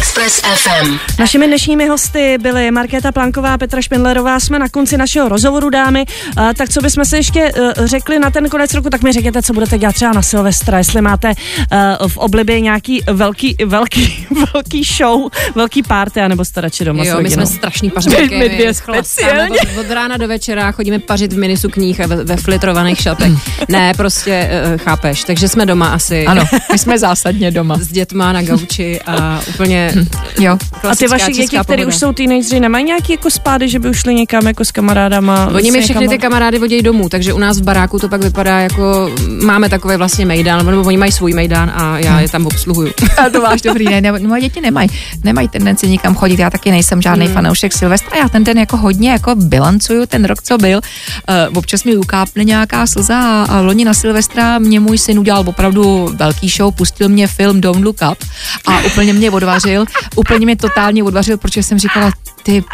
Express 0.04 0.40
FM. 0.40 0.98
Našimi 1.18 1.46
dnešními 1.46 1.88
hosty 1.88 2.38
byly 2.42 2.70
Markéta 2.70 3.12
Planková 3.12 3.54
a 3.54 3.58
Petra 3.58 3.82
Špindlerová. 3.82 4.40
Jsme 4.40 4.58
na 4.58 4.68
konci 4.68 4.96
našeho 4.96 5.28
rozhovoru, 5.28 5.70
dámy. 5.70 6.04
Uh, 6.38 6.52
tak 6.52 6.68
co 6.68 6.80
bychom 6.80 7.04
se 7.04 7.16
ještě 7.16 7.52
uh, 7.52 7.86
řekli 7.86 8.18
na 8.18 8.30
ten 8.30 8.48
konec 8.48 8.74
roku, 8.74 8.90
tak 8.90 9.02
mi 9.02 9.12
řekněte, 9.12 9.42
co 9.42 9.52
budete 9.52 9.78
dělat 9.78 9.94
třeba 9.94 10.12
na 10.12 10.22
Silvestra, 10.22 10.78
jestli 10.78 11.02
máte 11.02 11.28
uh, 11.28 12.08
v 12.08 12.16
oblibě 12.16 12.60
nějaký 12.60 13.02
velký, 13.12 13.56
velký, 13.66 14.26
velký 14.54 14.84
show, 14.84 15.30
velký 15.54 15.82
party, 15.82 16.20
anebo 16.20 16.44
jste 16.44 16.60
radši 16.60 16.84
doma 16.84 17.04
Jo, 17.04 17.20
my 17.20 17.30
jsme 17.30 17.46
strašný 17.46 17.90
pařbíky. 17.90 18.38
My 18.38 18.48
dvě 18.48 18.74
speciálně. 18.74 19.60
Od, 19.60 19.78
od, 19.78 19.90
rána 19.90 20.16
do 20.16 20.28
večera 20.28 20.72
chodíme 20.72 20.98
pařit 20.98 21.32
v 21.32 21.38
minisukních 21.38 22.00
a 22.00 22.06
ve, 22.06 22.24
ve 22.24 22.36
flitrovaných 22.36 23.00
šatech. 23.00 23.32
ne, 23.68 23.92
prostě 23.96 24.50
uh, 24.72 24.78
chápeš, 24.78 25.24
takže 25.24 25.48
jsme 25.48 25.66
doma 25.66 25.88
asi. 25.88 26.26
Ano, 26.26 26.44
my 26.72 26.78
jsme 26.78 26.98
zásadně 26.98 27.50
doma. 27.50 27.78
S 27.78 27.88
dětma 27.88 28.32
na 28.32 28.42
gauči 28.42 29.00
a 29.06 29.40
úplně 29.48 29.93
jo. 30.40 30.58
A 30.90 30.96
ty 30.96 31.06
vaše 31.06 31.32
děti, 31.32 31.58
které 31.62 31.86
už 31.86 31.96
jsou 31.96 32.12
teenageři, 32.12 32.60
nemají 32.60 32.84
nějaký 32.84 33.12
jako 33.12 33.30
spády, 33.30 33.68
že 33.68 33.78
by 33.78 33.88
ušli 33.88 34.14
někam 34.14 34.46
jako 34.46 34.64
s 34.64 34.72
kamarádama? 34.72 35.50
Oni 35.54 35.70
mi 35.70 35.82
všechny 35.82 36.08
ty 36.08 36.18
kamarády 36.18 36.58
vodějí 36.58 36.82
domů, 36.82 37.08
takže 37.08 37.32
u 37.32 37.38
nás 37.38 37.58
v 37.58 37.62
baráku 37.62 37.98
to 37.98 38.08
pak 38.08 38.22
vypadá 38.22 38.60
jako, 38.60 39.10
máme 39.42 39.68
takový 39.68 39.96
vlastně 39.96 40.26
mejdán, 40.26 40.66
nebo 40.66 40.82
oni 40.82 40.96
mají 40.96 41.12
svůj 41.12 41.32
mejdán 41.32 41.72
a 41.74 41.98
já 41.98 42.20
je 42.20 42.28
tam 42.28 42.46
obsluhuju. 42.46 42.92
A 43.18 43.30
to 43.30 43.40
máš 43.40 43.62
dobrý, 43.68 43.84
ne, 43.84 44.00
ne 44.00 44.12
moje 44.12 44.42
děti 44.42 44.60
nemají, 44.60 44.88
nemají 45.24 45.48
tendenci 45.48 45.88
nikam 45.88 46.14
chodit, 46.14 46.38
já 46.38 46.50
taky 46.50 46.70
nejsem 46.70 47.02
žádný 47.02 47.26
hmm. 47.26 47.34
fanoušek 47.34 47.72
Silvestra, 47.72 48.18
já 48.18 48.28
ten 48.28 48.44
den 48.44 48.58
jako 48.58 48.76
hodně 48.76 49.10
jako 49.10 49.34
bilancuju 49.34 50.06
ten 50.06 50.24
rok, 50.24 50.42
co 50.42 50.58
byl. 50.58 50.80
Uh, 51.28 51.58
občas 51.58 51.84
mi 51.84 51.96
ukápne 51.96 52.44
nějaká 52.44 52.86
slza 52.86 53.18
a, 53.18 53.44
a 53.44 53.60
loni 53.60 53.84
na 53.84 53.94
Silvestra 53.94 54.58
mě 54.58 54.80
můj 54.80 54.98
syn 54.98 55.18
udělal 55.18 55.44
opravdu 55.46 56.10
velký 56.16 56.48
show, 56.48 56.74
pustil 56.74 57.08
mě 57.08 57.26
film 57.26 57.60
Don't 57.60 57.84
Look 57.84 57.96
Up 58.12 58.18
a 58.66 58.80
úplně 58.80 59.12
mě 59.12 59.30
odvařil, 59.78 60.08
úplně 60.16 60.46
mě 60.46 60.56
totálně 60.56 61.04
odvařil, 61.04 61.38
protože 61.38 61.62
jsem 61.62 61.78
říkala, 61.78 62.10
ty 62.42 62.64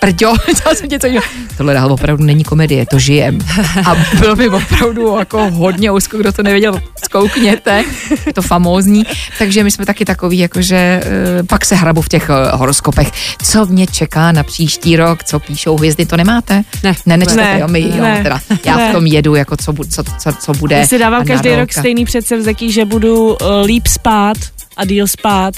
prďo, 0.00 0.34
jsem 0.74 0.88
něco 0.88 1.08
Tohle 1.56 1.74
dál 1.74 1.92
opravdu 1.92 2.24
není 2.24 2.44
komedie, 2.44 2.86
to 2.86 2.98
žijem. 2.98 3.38
A 3.86 3.94
bylo 4.18 4.36
mi 4.36 4.48
opravdu 4.48 5.16
jako 5.18 5.50
hodně 5.50 5.90
úzko, 5.90 6.18
kdo 6.18 6.32
to 6.32 6.42
nevěděl, 6.42 6.80
zkoukněte, 7.04 7.84
je 8.26 8.32
to 8.32 8.42
famózní. 8.42 9.06
Takže 9.38 9.64
my 9.64 9.70
jsme 9.70 9.86
taky 9.86 10.04
takový, 10.04 10.38
jakože 10.38 11.00
uh, 11.40 11.46
pak 11.46 11.64
se 11.64 11.74
hrabu 11.74 12.02
v 12.02 12.08
těch 12.08 12.30
uh, 12.30 12.58
horoskopech. 12.60 13.12
Co 13.42 13.66
mě 13.66 13.86
čeká 13.86 14.32
na 14.32 14.42
příští 14.42 14.96
rok, 14.96 15.24
co 15.24 15.38
píšou 15.38 15.76
hvězdy, 15.76 16.06
to 16.06 16.16
nemáte? 16.16 16.62
Ne. 16.82 16.94
Ne, 17.06 17.16
nečtete, 17.16 17.42
ne, 17.42 17.60
jo, 17.60 17.68
my, 17.68 17.80
jo, 17.80 18.02
ne, 18.02 18.22
teda. 18.22 18.40
Já 18.66 18.76
ne. 18.76 18.88
v 18.88 18.92
tom 18.92 19.06
jedu, 19.06 19.34
jako 19.34 19.56
co, 19.56 19.72
co, 19.90 20.02
co, 20.18 20.32
co 20.32 20.52
bude. 20.52 20.76
Já 20.76 20.86
si 20.86 20.98
dávám 20.98 21.24
každý 21.24 21.54
rok 21.54 21.72
stejný 21.72 22.04
předsevzetí, 22.04 22.72
že 22.72 22.84
budu 22.84 23.26
uh, 23.26 23.36
líp 23.66 23.86
spát, 23.86 24.36
a 24.76 24.84
díl 24.84 25.06
spát, 25.06 25.54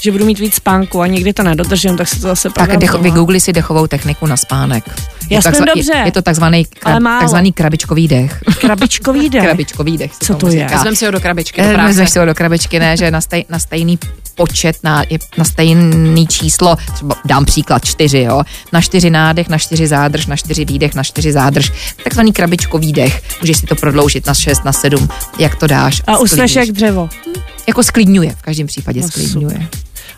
že 0.00 0.12
budu 0.12 0.24
mít 0.24 0.38
víc 0.38 0.54
spánku 0.54 1.00
a 1.00 1.06
někdy 1.06 1.32
to 1.32 1.42
nedodržím, 1.42 1.96
tak 1.96 2.08
se 2.08 2.14
to 2.14 2.20
zase 2.20 2.50
Tak 2.50 2.76
dech, 2.76 2.94
vygoogli 2.94 3.40
si 3.40 3.52
dechovou 3.52 3.86
techniku 3.86 4.26
na 4.26 4.36
spánek. 4.36 4.84
Já 5.30 5.42
jsem 5.42 5.64
dobře. 5.64 5.92
Je, 5.94 6.04
je 6.04 6.12
to 6.12 6.22
takzvaný, 6.22 6.64
krab, 6.64 7.02
takzvaný 7.02 7.52
krabičkový 7.52 8.08
dech. 8.08 8.40
Krabičkový 8.60 9.30
dech? 9.30 9.42
krabičkový 9.42 9.98
dech. 9.98 10.12
Co 10.20 10.34
to 10.34 10.48
je? 10.48 10.66
Vezmeme 10.70 10.96
si 10.96 11.04
ho 11.04 11.10
do 11.10 11.20
krabičky. 11.20 11.62
Do 11.62 11.68
Vezmeš 11.68 12.10
si 12.10 12.18
ho 12.18 12.26
do 12.26 12.34
krabičky, 12.34 12.78
ne, 12.78 12.96
že 12.96 13.10
na, 13.10 13.20
stej, 13.20 13.44
na 13.48 13.58
stejný 13.58 13.98
počet, 14.34 14.76
na, 14.82 15.04
na 15.38 15.44
stejný 15.44 16.26
číslo, 16.26 16.76
třeba 16.94 17.14
dám 17.24 17.44
příklad 17.44 17.84
čtyři, 17.84 18.18
jo, 18.18 18.42
na 18.72 18.80
čtyři 18.80 19.10
nádech, 19.10 19.48
na 19.48 19.58
čtyři 19.58 19.86
zádrž, 19.86 20.26
na 20.26 20.36
čtyři 20.36 20.64
výdech, 20.64 20.94
na 20.94 21.02
čtyři 21.02 21.32
zádrž, 21.32 21.72
takzvaný 22.04 22.32
krabičkový 22.32 22.92
dech. 22.92 23.22
Můžeš 23.40 23.56
si 23.56 23.66
to 23.66 23.74
prodloužit 23.74 24.26
na 24.26 24.34
šest, 24.34 24.64
na 24.64 24.72
sedm, 24.72 25.08
jak 25.38 25.56
to 25.56 25.66
dáš. 25.66 26.02
A 26.06 26.18
usneš 26.18 26.56
jak 26.56 26.68
dřevo. 26.68 27.08
Jako 27.66 27.82
sklidňuje, 27.82 28.30
v 28.30 28.42
každém 28.42 28.61
případě 28.66 29.00
no, 29.00 29.08
sklidňuje. 29.08 29.54
Super. 29.54 29.68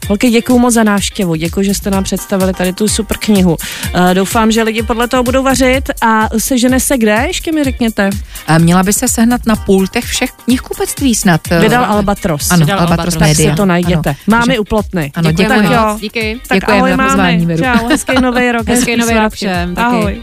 Holky, 0.08 0.30
děkuji 0.30 0.58
moc 0.58 0.74
za 0.74 0.84
návštěvu, 0.84 1.34
děkuji, 1.34 1.66
že 1.66 1.74
jste 1.74 1.90
nám 1.90 2.04
představili 2.04 2.52
tady 2.52 2.72
tu 2.72 2.88
super 2.88 3.16
knihu. 3.20 3.50
Uh, 3.50 4.14
doufám, 4.14 4.50
že 4.50 4.62
lidi 4.62 4.82
podle 4.82 5.08
toho 5.08 5.22
budou 5.22 5.42
vařit 5.42 5.90
a 6.02 6.28
sežene 6.38 6.80
se 6.80 6.98
kde, 6.98 7.24
ještě 7.26 7.52
mi 7.52 7.64
řekněte? 7.64 8.10
Uh, 8.50 8.58
měla 8.58 8.82
by 8.82 8.92
se 8.92 9.08
sehnat 9.08 9.46
na 9.46 9.56
pultech 9.56 10.04
všech 10.04 10.30
knihkupectví 10.32 11.14
snad. 11.14 11.40
Uh, 11.52 11.58
Vydal 11.60 11.84
Albatros. 11.84 12.50
Ano, 12.50 12.66
Vydal 12.66 12.78
Albatros, 12.80 13.14
Albatros 13.14 13.28
Media. 13.28 13.48
Tak 13.48 13.54
si 13.54 13.56
to 13.56 13.66
najděte. 13.66 14.10
Ano. 14.10 14.18
Máme 14.26 14.58
u 14.58 14.64
plotny. 14.64 15.12
Ano, 15.14 15.32
děkujeme. 15.32 15.68
Tak 15.68 15.72
jo. 15.72 15.98
Díky. 16.00 16.40
Tak 16.48 16.60
děkujeme 16.60 16.80
ahoj, 16.80 16.90
za 16.90 17.04
pozvání, 17.04 17.46
máme. 17.46 17.58
Čau, 17.58 17.88
hezký 17.88 18.20
nový 18.20 18.52
rok. 18.52 18.68
Hezký 18.68 18.96
nový 18.96 19.14
rok 19.14 19.32
všem. 19.32 19.74
Ahoj. 19.76 20.22